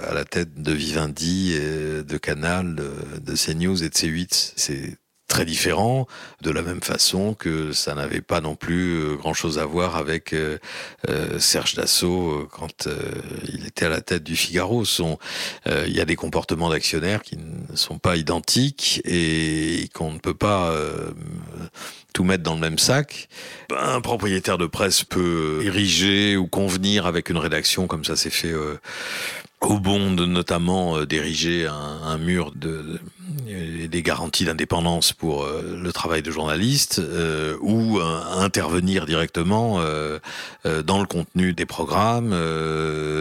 à 0.07 0.13
la 0.13 0.25
tête 0.25 0.61
de 0.61 0.71
Vivendi, 0.71 1.53
et 1.53 2.03
de 2.03 2.17
Canal, 2.17 2.75
de, 2.75 2.91
de 3.19 3.35
CNews 3.35 3.83
et 3.83 3.89
de 3.89 3.93
C8. 3.93 4.53
C'est 4.55 4.97
très 5.27 5.45
différent, 5.45 6.07
de 6.41 6.51
la 6.51 6.61
même 6.61 6.81
façon 6.81 7.33
que 7.33 7.73
ça 7.73 7.93
n'avait 7.93 8.21
pas 8.21 8.39
non 8.41 8.55
plus 8.55 8.95
euh, 8.95 9.15
grand-chose 9.15 9.59
à 9.59 9.65
voir 9.65 9.97
avec 9.97 10.33
euh, 10.33 10.57
euh, 11.09 11.37
Serge 11.39 11.75
Dassault 11.75 12.47
quand 12.51 12.87
il 13.47 13.67
était 13.67 13.85
à 13.85 13.89
la 13.89 14.01
tête 14.01 14.23
du 14.23 14.35
Figaro. 14.35 14.83
Il 15.65 15.95
y 15.95 15.99
a 15.99 16.05
des 16.05 16.15
comportements 16.15 16.69
d'actionnaires 16.69 17.21
qui 17.21 17.37
ne 17.37 17.75
sont 17.75 17.99
pas 17.99 18.15
identiques 18.15 19.01
et 19.03 19.89
qu'on 19.93 20.13
ne 20.13 20.19
peut 20.19 20.33
pas 20.33 20.73
tout 22.13 22.23
mettre 22.23 22.43
dans 22.43 22.55
le 22.55 22.61
même 22.61 22.77
sac. 22.77 23.27
Un 23.77 24.01
propriétaire 24.01 24.57
de 24.57 24.65
presse 24.65 25.03
peut 25.03 25.61
ériger 25.63 26.37
ou 26.37 26.47
convenir 26.47 27.05
avec 27.05 27.29
une 27.29 27.37
rédaction 27.37 27.87
comme 27.87 28.05
ça 28.05 28.15
s'est 28.15 28.29
fait 28.29 28.53
au 29.61 29.79
Bond 29.79 30.11
notamment 30.11 31.03
d'ériger 31.05 31.67
un, 31.67 31.73
un, 31.73 32.17
mur 32.17 32.51
de, 32.55 32.99
des 33.47 34.01
garanties 34.01 34.45
d'indépendance 34.45 35.13
pour 35.13 35.43
euh, 35.43 35.77
le 35.81 35.93
travail 35.93 36.21
de 36.21 36.31
journaliste 36.31 36.99
euh, 36.99 37.57
ou 37.61 37.99
intervenir 37.99 39.05
directement 39.05 39.79
euh, 39.79 40.19
dans 40.83 40.99
le 40.99 41.05
contenu 41.05 41.53
des 41.53 41.65
programmes, 41.65 42.35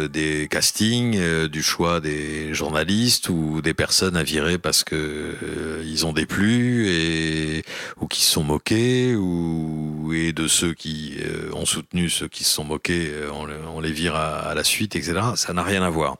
des 0.09 0.49
castings, 0.51 1.47
du 1.47 1.62
choix 1.62 2.01
des 2.01 2.53
journalistes 2.55 3.29
ou 3.29 3.61
des 3.62 3.75
personnes 3.75 4.17
à 4.17 4.23
virer 4.23 4.59
parce 4.59 4.85
que 4.85 5.35
ils 5.85 6.07
ont 6.07 6.12
déplu 6.12 6.89
et 6.89 7.65
ou 8.01 8.07
qui 8.07 8.23
se 8.23 8.33
sont 8.33 8.45
moqués 8.45 9.15
ou 9.15 10.12
et 10.12 10.33
de 10.33 10.49
ceux 10.49 10.75
qui 10.75 11.17
ont 11.53 11.67
soutenu 11.67 12.11
ceux 12.11 12.29
qui 12.29 12.45
se 12.45 12.51
sont 12.51 12.65
moqués, 12.65 13.11
on, 13.33 13.81
les 13.81 13.93
vire 13.93 14.17
à, 14.17 14.39
à 14.39 14.55
la 14.55 14.65
suite, 14.65 14.97
etc. 14.97 15.21
Ça 15.37 15.53
n'a 15.53 15.62
rien 15.62 15.83
à 15.83 15.91
voir. 15.91 16.17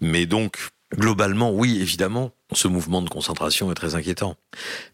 Mais 0.00 0.26
donc 0.26 0.56
Globalement, 0.94 1.50
oui, 1.50 1.80
évidemment, 1.80 2.30
ce 2.52 2.68
mouvement 2.68 3.02
de 3.02 3.08
concentration 3.08 3.70
est 3.72 3.74
très 3.74 3.94
inquiétant. 3.94 4.36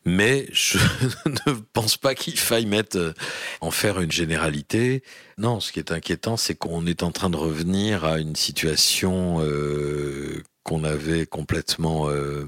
Mais 0.04 0.46
je 0.52 0.78
ne 1.46 1.52
pense 1.72 1.96
pas 1.96 2.14
qu'il 2.14 2.38
faille 2.38 2.68
euh, 2.94 3.12
en 3.60 3.70
faire 3.70 4.00
une 4.00 4.12
généralité. 4.12 5.02
Non, 5.38 5.60
ce 5.60 5.72
qui 5.72 5.78
est 5.78 5.92
inquiétant, 5.92 6.36
c'est 6.36 6.54
qu'on 6.54 6.86
est 6.86 7.02
en 7.02 7.10
train 7.10 7.30
de 7.30 7.36
revenir 7.36 8.04
à 8.04 8.18
une 8.18 8.36
situation 8.36 9.38
euh, 9.40 10.42
qu'on 10.62 10.84
avait 10.84 11.26
complètement 11.26 12.08
euh, 12.08 12.46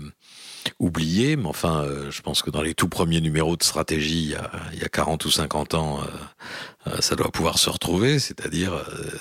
oubliée. 0.79 1.37
Mais 1.37 1.49
enfin, 1.49 1.87
je 2.09 2.23
pense 2.23 2.41
que 2.41 2.51
dans 2.51 2.63
les 2.63 2.75
tout 2.75 2.89
premiers 2.89 3.21
numéros 3.21 3.57
de 3.57 3.63
stratégie, 3.63 4.23
il 4.23 4.31
y 4.31 4.35
a, 4.35 4.51
il 4.73 4.79
y 4.79 4.85
a 4.85 4.89
40 4.89 5.25
ou 5.27 5.31
50 5.31 5.75
ans, 5.75 6.01
ça 7.01 7.17
doit 7.17 7.31
pouvoir 7.31 7.59
se 7.59 7.69
retrouver. 7.69 8.19
C'est-à-dire, 8.19 8.73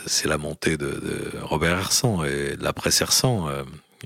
c'est 0.06 0.28
la 0.28 0.38
montée 0.38 0.78
de, 0.78 0.86
de, 0.86 1.32
Robert 1.42 1.78
Hersan 1.78 2.24
et 2.24 2.56
de 2.56 2.64
la 2.64 2.72
presse 2.72 3.02
Hersan 3.02 3.50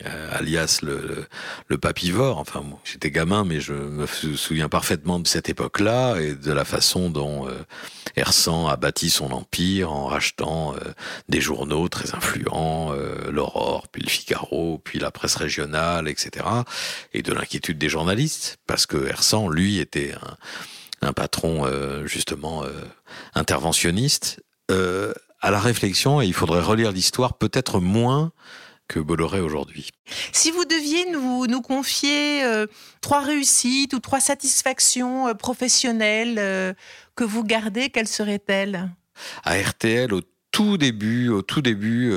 euh, 0.05 0.37
alias 0.37 0.79
le, 0.83 1.77
papivore. 1.77 2.39
Enfin, 2.39 2.63
j'étais 2.83 3.11
gamin, 3.11 3.43
mais 3.43 3.59
je 3.59 3.73
me 3.73 4.05
souviens 4.05 4.69
parfaitement 4.69 5.19
de 5.19 5.27
cette 5.27 5.49
époque-là 5.49 6.17
et 6.19 6.33
de 6.33 6.51
la 6.51 6.65
façon 6.65 7.09
dont 7.09 7.47
euh, 7.47 7.53
a 8.67 8.75
bâti 8.75 9.09
son 9.09 9.31
empire 9.31 9.91
en 9.91 10.05
rachetant 10.05 10.73
euh, 10.75 10.91
des 11.29 11.41
journaux 11.41 11.87
très 11.87 12.15
influents, 12.15 12.91
euh, 12.91 13.31
l'Aurore, 13.31 13.87
puis 13.91 14.01
le 14.01 14.09
Figaro, 14.09 14.81
puis 14.83 14.99
la 14.99 15.11
presse 15.11 15.35
régionale, 15.35 16.07
etc. 16.07 16.45
Et 17.13 17.21
de 17.21 17.33
l'inquiétude 17.33 17.77
des 17.77 17.89
journalistes, 17.89 18.57
parce 18.65 18.85
que 18.85 19.07
Hersan, 19.07 19.49
lui, 19.49 19.79
était 19.79 20.13
un, 21.01 21.07
un 21.07 21.13
patron 21.13 21.65
justement 22.05 22.63
interventionniste. 23.35 24.41
à 24.69 25.51
la 25.51 25.59
réflexion, 25.59 26.21
et 26.21 26.25
il 26.25 26.33
faudrait 26.33 26.61
relire 26.61 26.91
l'histoire 26.91 27.37
peut-être 27.37 27.79
moins 27.79 28.31
que 28.87 28.99
Bolloré 28.99 29.39
aujourd'hui. 29.39 29.89
Si 30.31 30.51
vous 30.51 30.65
deviez 30.65 31.11
nous, 31.11 31.47
nous 31.47 31.61
confier 31.61 32.43
euh, 32.43 32.67
trois 33.01 33.21
réussites 33.21 33.93
ou 33.93 33.99
trois 33.99 34.19
satisfactions 34.19 35.27
euh, 35.27 35.33
professionnelles 35.33 36.37
euh, 36.39 36.73
que 37.15 37.23
vous 37.23 37.43
gardez, 37.43 37.89
quelles 37.89 38.07
seraient-elles? 38.07 38.89
À 39.43 39.59
RTL, 39.59 40.13
au 40.13 40.21
tout 40.51 40.77
début, 40.77 41.29
au 41.29 41.41
tout 41.41 41.61
début, 41.61 42.11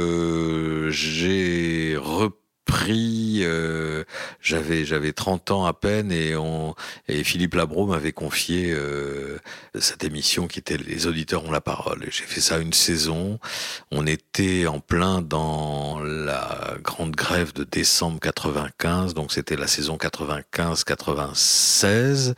j'ai 0.91 1.97
repris 1.99 2.40
euh, 3.43 4.05
j'avais 4.41 4.85
j'avais 4.85 5.13
30 5.13 5.51
ans 5.51 5.67
à 5.67 5.73
peine 5.73 6.13
et 6.13 6.37
on 6.37 6.77
et 7.09 7.25
Philippe 7.25 7.55
Labro 7.55 7.87
m'avait 7.87 8.13
confié 8.13 8.71
euh, 8.71 9.39
cette 9.79 10.05
émission 10.05 10.47
qui 10.47 10.59
était 10.59 10.77
les 10.77 11.07
auditeurs 11.07 11.43
ont 11.45 11.51
la 11.51 11.61
parole. 11.61 12.07
J'ai 12.11 12.25
fait 12.25 12.41
ça 12.41 12.59
une 12.59 12.73
saison. 12.73 13.39
On 13.91 14.07
était 14.07 14.67
en 14.67 14.81
plein 14.81 15.21
dans 15.23 16.01
la 16.01 16.77
grande 16.83 17.17
grève 17.17 17.53
de 17.53 17.65
décembre 17.65 18.19
95, 18.21 19.15
donc 19.15 19.33
c'était 19.33 19.57
la 19.57 19.67
saison 19.67 19.97
95-96 19.97 22.35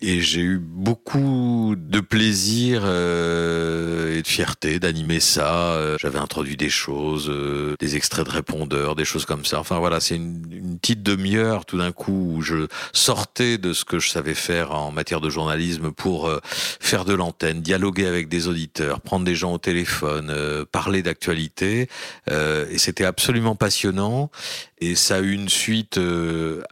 et 0.00 0.20
j'ai 0.20 0.40
eu 0.40 0.58
beaucoup 0.58 1.74
de 1.76 2.00
plaisir 2.00 2.80
euh, 2.84 4.16
et 4.16 4.22
de 4.22 4.26
fierté 4.26 4.80
d'animer 4.80 5.20
ça. 5.20 5.96
J'avais 5.98 6.18
introduit 6.18 6.56
des 6.56 6.70
choses, 6.70 7.30
des 7.78 7.96
extraits 7.96 8.24
de 8.26 8.30
répondeurs, 8.30 8.94
des 8.94 9.04
choses 9.04 9.26
comme 9.26 9.44
ça 9.44 9.57
Enfin 9.58 9.78
voilà, 9.78 10.00
c'est 10.00 10.16
une, 10.16 10.78
petite 10.80 11.02
demi-heure 11.02 11.64
tout 11.64 11.78
d'un 11.78 11.92
coup 11.92 12.34
où 12.34 12.42
je 12.42 12.68
sortais 12.92 13.58
de 13.58 13.72
ce 13.72 13.84
que 13.84 13.98
je 13.98 14.08
savais 14.08 14.34
faire 14.34 14.72
en 14.72 14.92
matière 14.92 15.20
de 15.20 15.28
journalisme 15.28 15.90
pour 15.90 16.28
euh, 16.28 16.40
faire 16.44 17.04
de 17.04 17.14
l'antenne, 17.14 17.62
dialoguer 17.62 18.06
avec 18.06 18.28
des 18.28 18.48
auditeurs, 18.48 19.00
prendre 19.00 19.24
des 19.24 19.34
gens 19.34 19.52
au 19.52 19.58
téléphone, 19.58 20.30
euh, 20.30 20.64
parler 20.70 21.02
d'actualité. 21.02 21.88
Euh, 22.30 22.66
et 22.70 22.78
c'était 22.78 23.04
absolument 23.04 23.56
passionnant. 23.56 24.30
Et 24.80 24.94
ça 24.94 25.16
a 25.16 25.20
eu 25.20 25.32
une 25.32 25.48
suite 25.48 26.00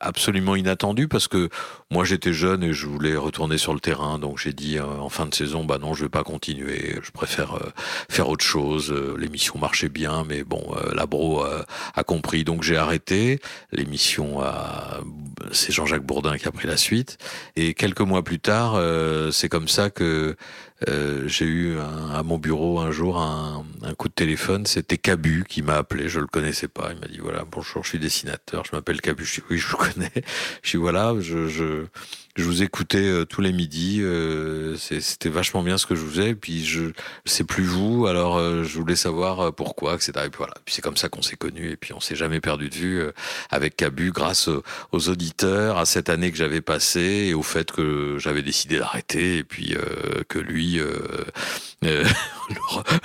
absolument 0.00 0.56
inattendue 0.56 1.08
parce 1.08 1.28
que 1.28 1.48
moi 1.90 2.04
j'étais 2.04 2.32
jeune 2.32 2.62
et 2.62 2.72
je 2.72 2.86
voulais 2.86 3.16
retourner 3.16 3.58
sur 3.58 3.74
le 3.74 3.80
terrain. 3.80 4.18
Donc 4.18 4.38
j'ai 4.38 4.52
dit 4.52 4.78
en 4.80 5.08
fin 5.08 5.26
de 5.26 5.34
saison, 5.34 5.64
bah 5.64 5.78
non, 5.78 5.94
je 5.94 6.04
vais 6.04 6.08
pas 6.10 6.24
continuer. 6.24 6.98
Je 7.02 7.10
préfère 7.10 7.58
faire 8.08 8.28
autre 8.28 8.44
chose. 8.44 8.94
L'émission 9.18 9.58
marchait 9.58 9.88
bien, 9.88 10.24
mais 10.28 10.44
bon, 10.44 10.74
la 10.94 11.06
Bro 11.06 11.44
a 11.44 12.04
compris. 12.04 12.44
Donc 12.44 12.62
j'ai 12.62 12.76
arrêté. 12.76 13.40
L'émission 13.72 14.40
a, 14.40 15.00
c'est 15.52 15.72
Jean-Jacques 15.72 16.04
Bourdin 16.04 16.38
qui 16.38 16.48
a 16.48 16.52
pris 16.52 16.66
la 16.66 16.76
suite. 16.76 17.18
Et 17.56 17.74
quelques 17.74 18.00
mois 18.00 18.22
plus 18.22 18.38
tard, 18.38 18.74
euh, 18.76 19.30
c'est 19.30 19.48
comme 19.48 19.68
ça 19.68 19.90
que 19.90 20.36
euh, 20.88 21.26
j'ai 21.26 21.46
eu 21.46 21.78
à 21.78 22.22
mon 22.22 22.38
bureau 22.38 22.80
un 22.80 22.90
jour 22.90 23.18
un, 23.18 23.64
un 23.82 23.94
coup 23.94 24.08
de 24.08 24.14
téléphone. 24.14 24.66
C'était 24.66 24.98
Cabu 24.98 25.44
qui 25.48 25.62
m'a 25.62 25.76
appelé. 25.76 26.08
Je 26.08 26.20
le 26.20 26.26
connaissais 26.26 26.68
pas. 26.68 26.90
Il 26.92 27.00
m'a 27.00 27.06
dit 27.08 27.18
voilà 27.18 27.44
bonjour, 27.50 27.82
je 27.82 27.90
suis 27.90 27.98
dessinateur. 27.98 28.64
Je 28.64 28.76
m'appelle 28.76 29.00
Cabu. 29.00 29.24
Je 29.24 29.40
dis 29.40 29.46
oui, 29.50 29.58
je 29.58 29.68
vous 29.68 29.76
connais. 29.76 30.12
Je 30.62 30.72
dis 30.72 30.76
voilà, 30.76 31.14
je, 31.20 31.48
je 31.48 31.86
je 32.36 32.44
vous 32.44 32.62
écoutais 32.62 32.98
euh, 32.98 33.24
tous 33.24 33.40
les 33.40 33.52
midis. 33.52 34.00
Euh, 34.02 34.76
C'était 34.76 35.30
vachement 35.30 35.62
bien 35.62 35.78
ce 35.78 35.86
que 35.86 35.94
je 35.94 36.00
vous 36.00 36.10
faisais. 36.10 36.30
Et 36.30 36.34
puis 36.34 36.64
je 36.64 36.92
sais 37.24 37.44
plus 37.44 37.64
vous. 37.64 38.06
Alors 38.06 38.36
euh, 38.36 38.62
je 38.62 38.78
voulais 38.78 38.96
savoir 38.96 39.54
pourquoi, 39.54 39.94
etc. 39.94 40.12
Et 40.26 40.28
puis 40.28 40.38
voilà. 40.38 40.54
Puis 40.64 40.74
c'est 40.74 40.82
comme 40.82 40.96
ça 40.96 41.08
qu'on 41.08 41.22
s'est 41.22 41.36
connus. 41.36 41.70
Et 41.70 41.76
puis 41.76 41.94
on 41.94 42.00
s'est 42.00 42.16
jamais 42.16 42.40
perdu 42.40 42.68
de 42.68 42.74
vue 42.74 43.02
avec 43.50 43.76
Cabu 43.76 44.12
grâce 44.12 44.48
aux 44.92 45.08
auditeurs, 45.08 45.78
à 45.78 45.86
cette 45.86 46.10
année 46.10 46.30
que 46.30 46.36
j'avais 46.36 46.60
passée 46.60 47.28
et 47.28 47.34
au 47.34 47.42
fait 47.42 47.72
que 47.72 48.16
j'avais 48.18 48.42
décidé 48.42 48.78
d'arrêter 48.78 49.38
et 49.38 49.44
puis 49.44 49.74
que 50.28 50.38
lui 50.38 50.78
le, 51.82 52.04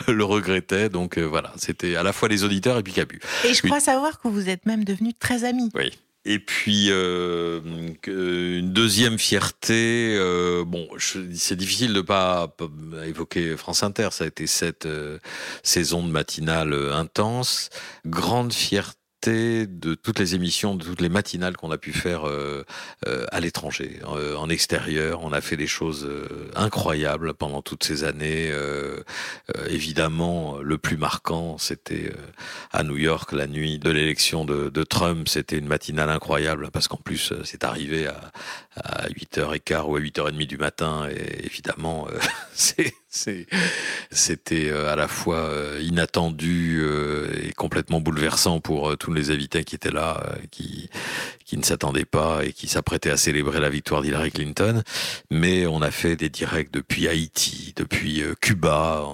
le, 0.07 0.23
regrettait. 0.23 0.89
Donc 0.89 1.17
voilà, 1.17 1.53
c'était 1.57 1.95
à 1.95 2.03
la 2.03 2.11
fois 2.13 2.27
les 2.27 2.43
auditeurs 2.43 2.77
et 2.77 2.83
puis 2.83 2.93
Cabu. 2.93 3.21
Et 3.45 3.53
je 3.53 3.61
crois 3.61 3.79
savoir 3.79 4.19
que 4.19 4.27
vous 4.27 4.49
êtes 4.49 4.65
même 4.65 4.83
devenus 4.83 5.13
très 5.19 5.43
amis. 5.45 5.69
Oui. 5.73 5.91
Et 6.23 6.37
puis 6.37 6.87
euh, 6.91 7.61
une 8.05 8.71
deuxième 8.73 9.17
fierté. 9.17 10.15
Euh, 10.19 10.63
bon, 10.65 10.87
c'est 10.99 11.55
difficile 11.55 11.93
de 11.93 12.01
pas, 12.01 12.47
pas 12.47 12.67
évoquer 13.07 13.57
France 13.57 13.81
Inter. 13.81 14.09
Ça 14.11 14.25
a 14.25 14.27
été 14.27 14.45
cette 14.45 14.85
euh, 14.85 15.17
saison 15.63 16.03
de 16.03 16.11
matinale 16.11 16.73
intense. 16.93 17.69
Grande 18.05 18.53
fierté 18.53 19.00
de 19.29 19.95
toutes 19.95 20.19
les 20.19 20.35
émissions, 20.35 20.75
de 20.75 20.83
toutes 20.83 21.01
les 21.01 21.09
matinales 21.09 21.55
qu'on 21.55 21.71
a 21.71 21.77
pu 21.77 21.93
faire 21.93 22.27
euh, 22.27 22.65
euh, 23.07 23.25
à 23.31 23.39
l'étranger, 23.39 23.99
euh, 24.05 24.35
en 24.35 24.49
extérieur. 24.49 25.23
On 25.23 25.31
a 25.31 25.41
fait 25.41 25.57
des 25.57 25.67
choses 25.67 26.09
incroyables 26.55 27.33
pendant 27.33 27.61
toutes 27.61 27.83
ces 27.83 28.03
années. 28.03 28.51
évidemment, 29.67 30.57
le 30.61 30.77
plus 30.77 30.97
marquant, 30.97 31.57
c'était 31.57 32.11
à 32.71 32.83
New 32.83 32.97
York 32.97 33.31
la 33.31 33.47
nuit 33.47 33.79
de 33.79 33.89
l'élection 33.89 34.45
de, 34.45 34.69
de, 34.69 34.83
Trump. 34.83 35.27
C'était 35.27 35.57
une 35.57 35.67
matinale 35.67 36.09
incroyable 36.09 36.69
parce 36.71 36.87
qu'en 36.87 36.97
plus, 36.97 37.33
c'est 37.43 37.63
arrivé 37.63 38.07
à, 38.07 38.31
à 38.75 39.07
8h15 39.09 39.83
ou 39.85 39.95
à 39.95 39.99
8h30 39.99 40.47
du 40.47 40.57
matin. 40.57 41.07
Et 41.09 41.45
évidemment, 41.45 42.07
c'est 42.53 42.93
c'était 43.11 44.71
à 44.71 44.95
la 44.95 45.07
fois 45.07 45.49
inattendu 45.81 46.83
et 47.43 47.51
complètement 47.53 47.99
bouleversant 47.99 48.59
pour 48.59 48.97
tous 48.97 49.13
les 49.13 49.31
invités 49.31 49.63
qui 49.63 49.75
étaient 49.75 49.91
là, 49.91 50.23
euh, 50.25 50.35
qui, 50.51 50.89
qui 51.45 51.57
ne 51.57 51.63
s'attendaient 51.63 52.05
pas 52.05 52.45
et 52.45 52.53
qui 52.53 52.67
s'apprêtaient 52.67 53.09
à 53.09 53.17
célébrer 53.17 53.59
la 53.59 53.69
victoire 53.69 54.01
d'Hillary 54.01 54.31
Clinton. 54.31 54.83
Mais 55.29 55.67
on 55.67 55.81
a 55.81 55.91
fait 55.91 56.15
des 56.15 56.29
directs 56.29 56.71
depuis 56.71 57.07
Haïti, 57.07 57.73
depuis 57.75 58.23
euh, 58.23 58.33
Cuba. 58.39 59.05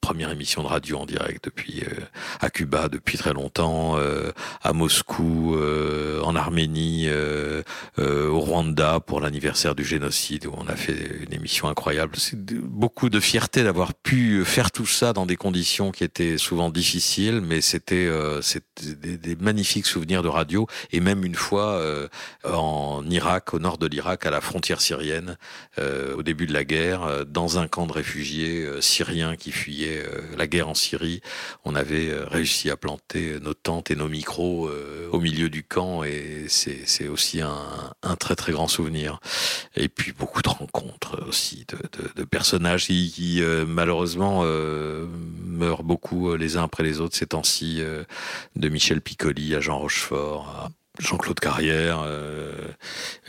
Première 0.00 0.30
émission 0.30 0.62
de 0.62 0.66
radio 0.66 0.98
en 0.98 1.06
direct 1.06 1.44
depuis 1.44 1.82
euh, 1.82 2.00
à 2.40 2.50
Cuba 2.50 2.88
depuis 2.88 3.18
très 3.18 3.32
longtemps, 3.32 3.96
euh, 3.98 4.32
à 4.62 4.72
Moscou, 4.72 5.54
euh, 5.54 6.20
en 6.22 6.34
Arménie, 6.34 7.08
au 7.98 8.40
Rwanda 8.40 9.00
pour 9.00 9.20
l'anniversaire 9.20 9.74
du 9.74 9.84
génocide 9.84 10.46
où 10.46 10.52
on 10.56 10.66
a 10.68 10.76
fait 10.76 11.24
une 11.26 11.34
émission 11.34 11.68
incroyable. 11.68 12.14
C'est 12.16 12.36
beaucoup 12.42 13.10
de 13.10 13.20
fierté 13.20 13.62
d'avoir 13.62 13.94
pu 13.94 14.44
faire 14.44 14.70
tout 14.70 14.86
ça 14.86 15.12
dans 15.12 15.26
des 15.26 15.36
conditions 15.36 15.90
qui 15.90 16.04
étaient 16.04 16.38
souvent 16.38 16.70
difficiles, 16.70 17.40
mais 17.40 17.60
c'était 17.60 18.08
des, 18.80 19.18
des, 19.18 19.36
magnifiques 19.36 19.86
souvenirs 19.86 20.22
de 20.22 20.28
radio 20.28 20.66
et 20.92 21.00
même 21.00 21.24
une 21.24 21.34
fois 21.34 21.82
en 22.44 23.04
Irak, 23.08 23.54
au 23.54 23.58
nord 23.58 23.78
de 23.78 23.86
l'Irak, 23.86 24.24
à 24.26 24.30
la 24.30 24.40
frontière 24.40 24.80
syrienne, 24.80 25.36
au 25.78 26.22
début 26.22 26.46
de 26.46 26.52
la 26.52 26.64
guerre, 26.64 27.26
dans 27.26 27.58
un 27.58 27.68
camp 27.68 27.86
de 27.86 27.92
réfugiés 27.92 28.66
syriens 28.80 29.36
qui 29.36 29.52
fuyaient 29.52 29.89
euh, 29.98 30.20
la 30.36 30.46
guerre 30.46 30.68
en 30.68 30.74
Syrie, 30.74 31.20
on 31.64 31.74
avait 31.74 32.10
euh, 32.10 32.24
réussi 32.26 32.70
à 32.70 32.76
planter 32.76 33.38
nos 33.40 33.54
tentes 33.54 33.90
et 33.90 33.96
nos 33.96 34.08
micros 34.08 34.68
euh, 34.68 35.08
au 35.12 35.20
milieu 35.20 35.48
du 35.48 35.64
camp 35.64 36.04
et 36.04 36.46
c'est 36.48 37.08
aussi 37.08 37.40
un, 37.40 38.16
très 38.18 38.36
très 38.36 38.52
grand 38.52 38.68
souvenir. 38.68 39.20
Et 39.76 39.88
puis 39.88 40.12
beaucoup 40.12 40.42
de 40.42 40.48
rencontres 40.48 41.24
aussi 41.28 41.66
de, 42.16 42.24
personnages 42.24 42.86
qui 42.86 43.42
malheureusement 43.66 44.44
meurent 44.44 45.82
beaucoup 45.82 46.34
les 46.36 46.56
uns 46.56 46.64
après 46.64 46.82
les 46.82 47.00
autres 47.00 47.16
ces 47.16 47.26
temps-ci, 47.26 47.82
de 48.56 48.68
Michel 48.68 49.00
Piccoli 49.00 49.54
à 49.54 49.60
Jean 49.60 49.78
Rochefort. 49.78 50.70
Jean-Claude 50.98 51.38
Carrière, 51.38 52.02
euh, 52.04 52.52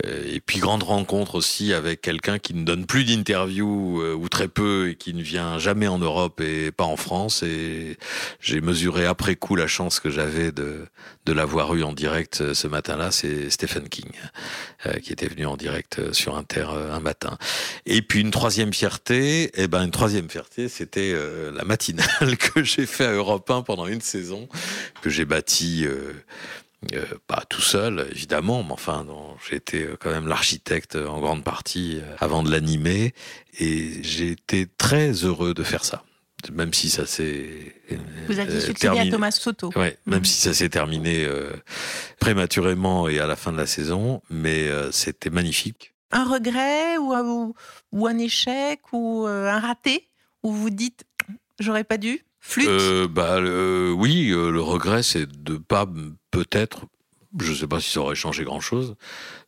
euh, 0.06 0.24
et 0.34 0.39
puis 0.39 0.60
grande 0.60 0.84
rencontre 0.84 1.36
aussi 1.36 1.74
avec 1.74 2.02
quelqu'un 2.02 2.39
qui 2.39 2.54
ne 2.56 2.65
donne 2.65 2.86
plus 2.86 3.06
d'interviews 3.06 4.02
euh, 4.02 4.13
ou 4.13 4.30
très 4.30 4.47
peu 4.47 4.89
et 4.89 4.95
qui 4.95 5.13
ne 5.13 5.21
vient 5.21 5.60
jamais 5.60 5.88
en 5.88 6.00
Europe 6.00 6.41
et 6.41 6.71
pas 6.71 6.84
en 6.84 6.97
France. 6.97 7.43
Et 7.43 7.97
j'ai 8.39 8.62
mesuré 8.62 9.06
après 9.06 9.36
coup 9.36 9.56
la 9.56 9.67
chance 9.67 10.00
que 10.00 10.10
j'avais 10.10 10.52
de, 10.52 10.88
de 11.26 11.34
l'avoir 11.34 11.76
eu 11.76 11.84
en 11.84 11.93
direct 11.93 12.54
ce 12.54 12.67
matin-là, 12.67 13.12
c'est 13.12 13.50
Stephen 13.50 13.88
King 13.89 14.12
qui 15.04 15.13
était 15.13 15.28
venu 15.28 15.45
en 15.45 15.58
direct 15.58 16.12
sur 16.12 16.36
Inter 16.36 16.65
un 16.91 17.00
matin. 17.00 17.38
Et 17.86 18.02
puis 18.02 18.21
une 18.21 18.32
troisième 18.32 18.74
fierté, 18.74 19.43
et 19.43 19.52
eh 19.58 19.67
ben 19.67 19.84
une 19.84 19.91
troisième 19.91 20.28
fierté, 20.28 20.69
c'était 20.69 21.15
la 21.54 21.63
matinale 21.63 22.38
que 22.38 22.63
j'ai 22.63 22.88
fait 22.88 23.06
à 23.06 23.12
Europe 23.12 23.47
1 23.50 23.62
pendant 23.62 23.86
une 23.86 24.02
saison, 24.02 24.50
que 25.04 25.12
j'ai 25.12 25.26
bâti 25.26 25.86
euh, 26.93 27.05
pas 27.27 27.43
tout 27.47 27.61
seul, 27.61 28.07
évidemment, 28.11 28.63
mais 28.63 28.71
enfin, 28.71 29.05
j'ai 29.47 29.57
été 29.57 29.83
euh, 29.83 29.97
quand 29.99 30.09
même 30.09 30.27
l'architecte 30.27 30.95
en 30.95 31.19
grande 31.19 31.43
partie 31.43 31.99
euh, 32.01 32.15
avant 32.19 32.41
de 32.41 32.49
l'animer, 32.49 33.13
et 33.59 34.01
j'ai 34.01 34.31
été 34.31 34.67
très 34.77 35.11
heureux 35.11 35.53
de 35.53 35.63
faire 35.63 35.85
ça. 35.85 36.03
Même 36.51 36.73
si 36.73 36.89
ça 36.89 37.05
s'est 37.05 37.75
Vous 38.27 38.39
aviez 38.39 38.59
succédé 38.59 38.97
à 38.97 39.11
Thomas 39.11 39.29
Soto. 39.29 39.69
Ouais, 39.75 39.99
même 40.07 40.25
si 40.25 40.41
ça 40.41 40.55
s'est 40.55 40.69
terminé 40.69 41.27
prématurément 42.19 43.07
et 43.07 43.19
à 43.19 43.27
la 43.27 43.35
fin 43.35 43.51
de 43.51 43.57
la 43.57 43.67
saison, 43.67 44.23
mais 44.31 44.67
c'était 44.91 45.29
magnifique. 45.29 45.93
Un 46.09 46.25
regret 46.25 46.97
ou, 46.97 47.13
ou, 47.91 48.07
un 48.07 48.17
échec 48.17 48.79
ou 48.91 49.27
un 49.27 49.59
raté 49.59 50.07
où 50.41 50.51
vous 50.51 50.71
dites 50.71 51.05
j'aurais 51.59 51.83
pas 51.83 51.97
dû? 51.97 52.25
Flûte? 52.41 52.67
Euh, 52.67 53.08
bah, 53.08 53.39
Oui, 53.39 54.27
le 54.30 54.62
regret, 54.62 55.04
c'est 55.04 55.25
de 55.25 55.58
pas 55.58 55.88
peut-être, 56.32 56.86
je 57.39 57.51
ne 57.51 57.56
sais 57.56 57.67
pas 57.67 57.80
si 57.80 57.91
ça 57.91 58.01
aurait 58.01 58.15
changé 58.15 58.43
grand-chose, 58.43 58.95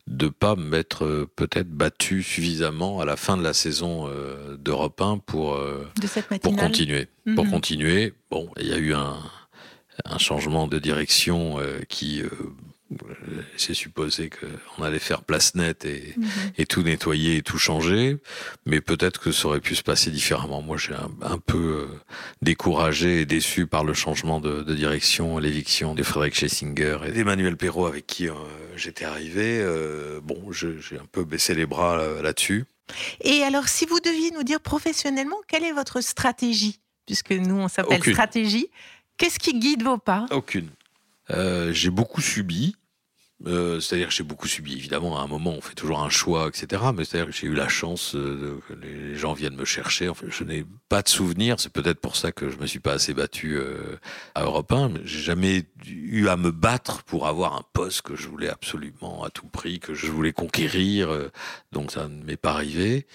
de 0.06 0.28
pas 0.28 0.54
m'être 0.54 1.04
euh, 1.04 1.30
peut-être 1.34 1.70
battu 1.70 2.22
suffisamment 2.22 3.00
à 3.00 3.04
la 3.04 3.16
fin 3.16 3.36
de 3.36 3.42
la 3.42 3.54
saison 3.54 4.06
euh, 4.06 4.56
d'Europe 4.56 5.00
1 5.00 5.18
pour, 5.18 5.54
euh, 5.54 5.88
pour 6.42 6.56
continuer. 6.56 7.08
Pour 7.34 7.44
mhm. 7.44 7.50
continuer, 7.50 8.14
bon, 8.30 8.50
il 8.60 8.66
y 8.66 8.72
a 8.72 8.78
eu 8.78 8.92
un, 8.92 9.16
un 10.04 10.18
changement 10.18 10.66
de 10.66 10.78
direction 10.78 11.58
qui 11.88 12.22
J'ai 13.56 13.74
supposé 13.74 14.30
qu'on 14.30 14.82
allait 14.82 14.98
faire 14.98 15.22
place 15.22 15.54
nette 15.54 15.84
et, 15.84 16.14
mhm. 16.16 16.28
et, 16.58 16.66
tout 16.66 16.82
nettoyer 16.82 17.36
et 17.36 17.42
tout 17.42 17.58
changer, 17.58 18.18
mais 18.66 18.80
peut-être 18.80 19.20
que 19.20 19.32
ça 19.32 19.48
aurait 19.48 19.60
pu 19.60 19.74
se 19.74 19.82
passer 19.82 20.10
différemment. 20.10 20.62
Moi, 20.62 20.76
j'ai 20.76 20.94
un, 20.94 21.38
peu 21.38 21.88
découragé 22.42 23.20
et 23.20 23.26
déçu 23.26 23.66
par 23.66 23.84
le 23.84 23.94
changement 23.94 24.40
de, 24.40 24.62
de 24.62 24.74
direction, 24.74 25.38
l'éviction 25.38 25.94
de 25.94 26.02
Frédéric 26.02 26.34
Schessinger 26.34 26.98
et 27.06 27.12
d'Emmanuel 27.12 27.56
Perrault 27.56 27.86
avec 27.86 28.06
qui 28.06 28.28
j'étais 28.76 29.04
arrivé. 29.04 29.64
bon, 30.22 30.52
j'ai 30.52 30.98
un 30.98 31.06
peu 31.10 31.24
baissé 31.24 31.54
les 31.54 31.66
bras 31.66 32.02
là-dessus. 32.22 32.64
Et 33.20 33.42
alors, 33.42 33.68
si 33.68 33.86
vous 33.86 34.00
deviez 34.00 34.30
nous 34.30 34.42
dire 34.42 34.60
professionnellement, 34.60 35.36
quelle 35.48 35.64
est 35.64 35.72
votre 35.72 36.00
stratégie? 36.00 36.80
Puisque 37.06 37.32
nous, 37.32 37.56
on 37.56 37.68
s'appelle 37.68 38.02
stratégie. 38.02 38.68
Qu'est-ce 39.16 39.38
qui 39.38 39.58
guide 39.58 39.82
vos 39.82 39.98
pas? 39.98 40.26
Aucune. 40.30 40.68
Euh, 41.30 41.72
j'ai 41.72 41.90
beaucoup 41.90 42.20
subi. 42.20 42.76
Euh, 43.46 43.80
c'est-à-dire 43.80 44.08
que 44.08 44.14
j'ai 44.14 44.24
beaucoup 44.24 44.48
subi. 44.48 44.74
Évidemment, 44.74 45.18
à 45.18 45.22
un 45.22 45.26
moment, 45.26 45.50
on 45.50 45.60
fait 45.60 45.74
toujours 45.74 46.00
un 46.00 46.08
choix, 46.10 46.48
etc. 46.48 46.82
Mais 46.94 47.04
c'est-à-dire 47.04 47.30
que 47.30 47.36
j'ai 47.36 47.46
eu 47.46 47.54
la 47.54 47.68
chance 47.68 48.14
euh, 48.14 48.58
que 48.68 48.74
les 48.74 49.16
gens 49.16 49.32
viennent 49.32 49.56
me 49.56 49.64
chercher. 49.64 50.10
Je 50.28 50.44
n'ai 50.44 50.64
pas 50.88 51.02
de 51.02 51.08
souvenirs. 51.08 51.56
C'est 51.58 51.72
peut-être 51.72 52.00
pour 52.00 52.16
ça 52.16 52.32
que 52.32 52.50
je 52.50 52.56
me 52.56 52.66
suis 52.66 52.80
pas 52.80 52.92
assez 52.92 53.14
battu 53.14 53.58
à 54.34 54.44
Europe 54.44 54.72
1. 54.72 54.88
Mais 54.90 55.00
j'ai 55.04 55.20
jamais 55.20 55.64
eu 55.86 56.28
à 56.28 56.36
me 56.36 56.50
battre 56.50 57.02
pour 57.02 57.26
avoir 57.26 57.54
un 57.54 57.64
poste 57.72 58.02
que 58.02 58.16
je 58.16 58.28
voulais 58.28 58.48
absolument 58.48 59.24
à 59.24 59.30
tout 59.30 59.46
prix, 59.46 59.80
que 59.80 59.94
je 59.94 60.06
voulais 60.06 60.32
conquérir. 60.32 61.08
donc 61.72 61.92
ça 61.92 62.08
ne 62.08 62.22
m'est 62.24 62.36
pas 62.36 62.52
arrivé. 62.52 63.06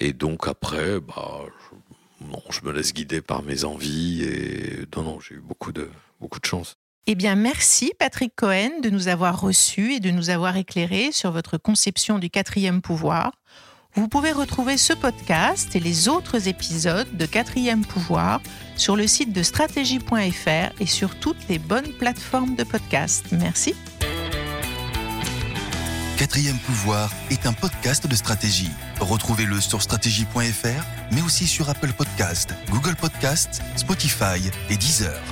Et 0.00 0.12
donc 0.12 0.48
après, 0.48 1.00
bah, 1.00 1.42
je, 1.70 2.26
non, 2.26 2.42
je 2.50 2.60
me 2.62 2.72
laisse 2.72 2.92
guider 2.92 3.20
par 3.20 3.42
mes 3.42 3.64
envies. 3.64 4.22
Et 4.22 4.86
non, 4.96 5.02
non, 5.02 5.20
j'ai 5.20 5.36
eu 5.36 5.40
beaucoup 5.40 5.72
de 5.72 5.88
beaucoup 6.20 6.40
de 6.40 6.46
chance. 6.46 6.76
Eh 7.08 7.14
bien, 7.14 7.36
merci 7.36 7.92
Patrick 8.00 8.34
Cohen 8.34 8.80
de 8.82 8.90
nous 8.90 9.06
avoir 9.06 9.40
reçus 9.40 9.92
et 9.92 10.00
de 10.00 10.10
nous 10.10 10.28
avoir 10.28 10.56
éclairés 10.56 11.12
sur 11.12 11.30
votre 11.30 11.56
conception 11.56 12.18
du 12.18 12.30
quatrième 12.30 12.82
pouvoir. 12.82 13.30
Vous 13.94 14.08
pouvez 14.08 14.32
retrouver 14.32 14.76
ce 14.76 14.92
podcast 14.92 15.76
et 15.76 15.80
les 15.80 16.08
autres 16.08 16.48
épisodes 16.48 17.06
de 17.16 17.24
Quatrième 17.24 17.84
Pouvoir 17.84 18.40
sur 18.76 18.96
le 18.96 19.06
site 19.06 19.32
de 19.32 19.44
stratégie.fr 19.44 20.80
et 20.80 20.86
sur 20.86 21.14
toutes 21.20 21.48
les 21.48 21.60
bonnes 21.60 21.92
plateformes 21.92 22.56
de 22.56 22.64
podcast. 22.64 23.26
Merci. 23.30 23.74
Quatrième 26.18 26.58
Pouvoir 26.58 27.10
est 27.30 27.46
un 27.46 27.52
podcast 27.52 28.08
de 28.08 28.16
stratégie. 28.16 28.70
Retrouvez-le 28.98 29.60
sur 29.60 29.80
stratégie.fr, 29.80 30.84
mais 31.12 31.22
aussi 31.22 31.46
sur 31.46 31.70
Apple 31.70 31.92
Podcast, 31.92 32.52
Google 32.68 32.96
Podcast, 32.96 33.62
Spotify 33.76 34.50
et 34.68 34.76
Deezer. 34.76 35.22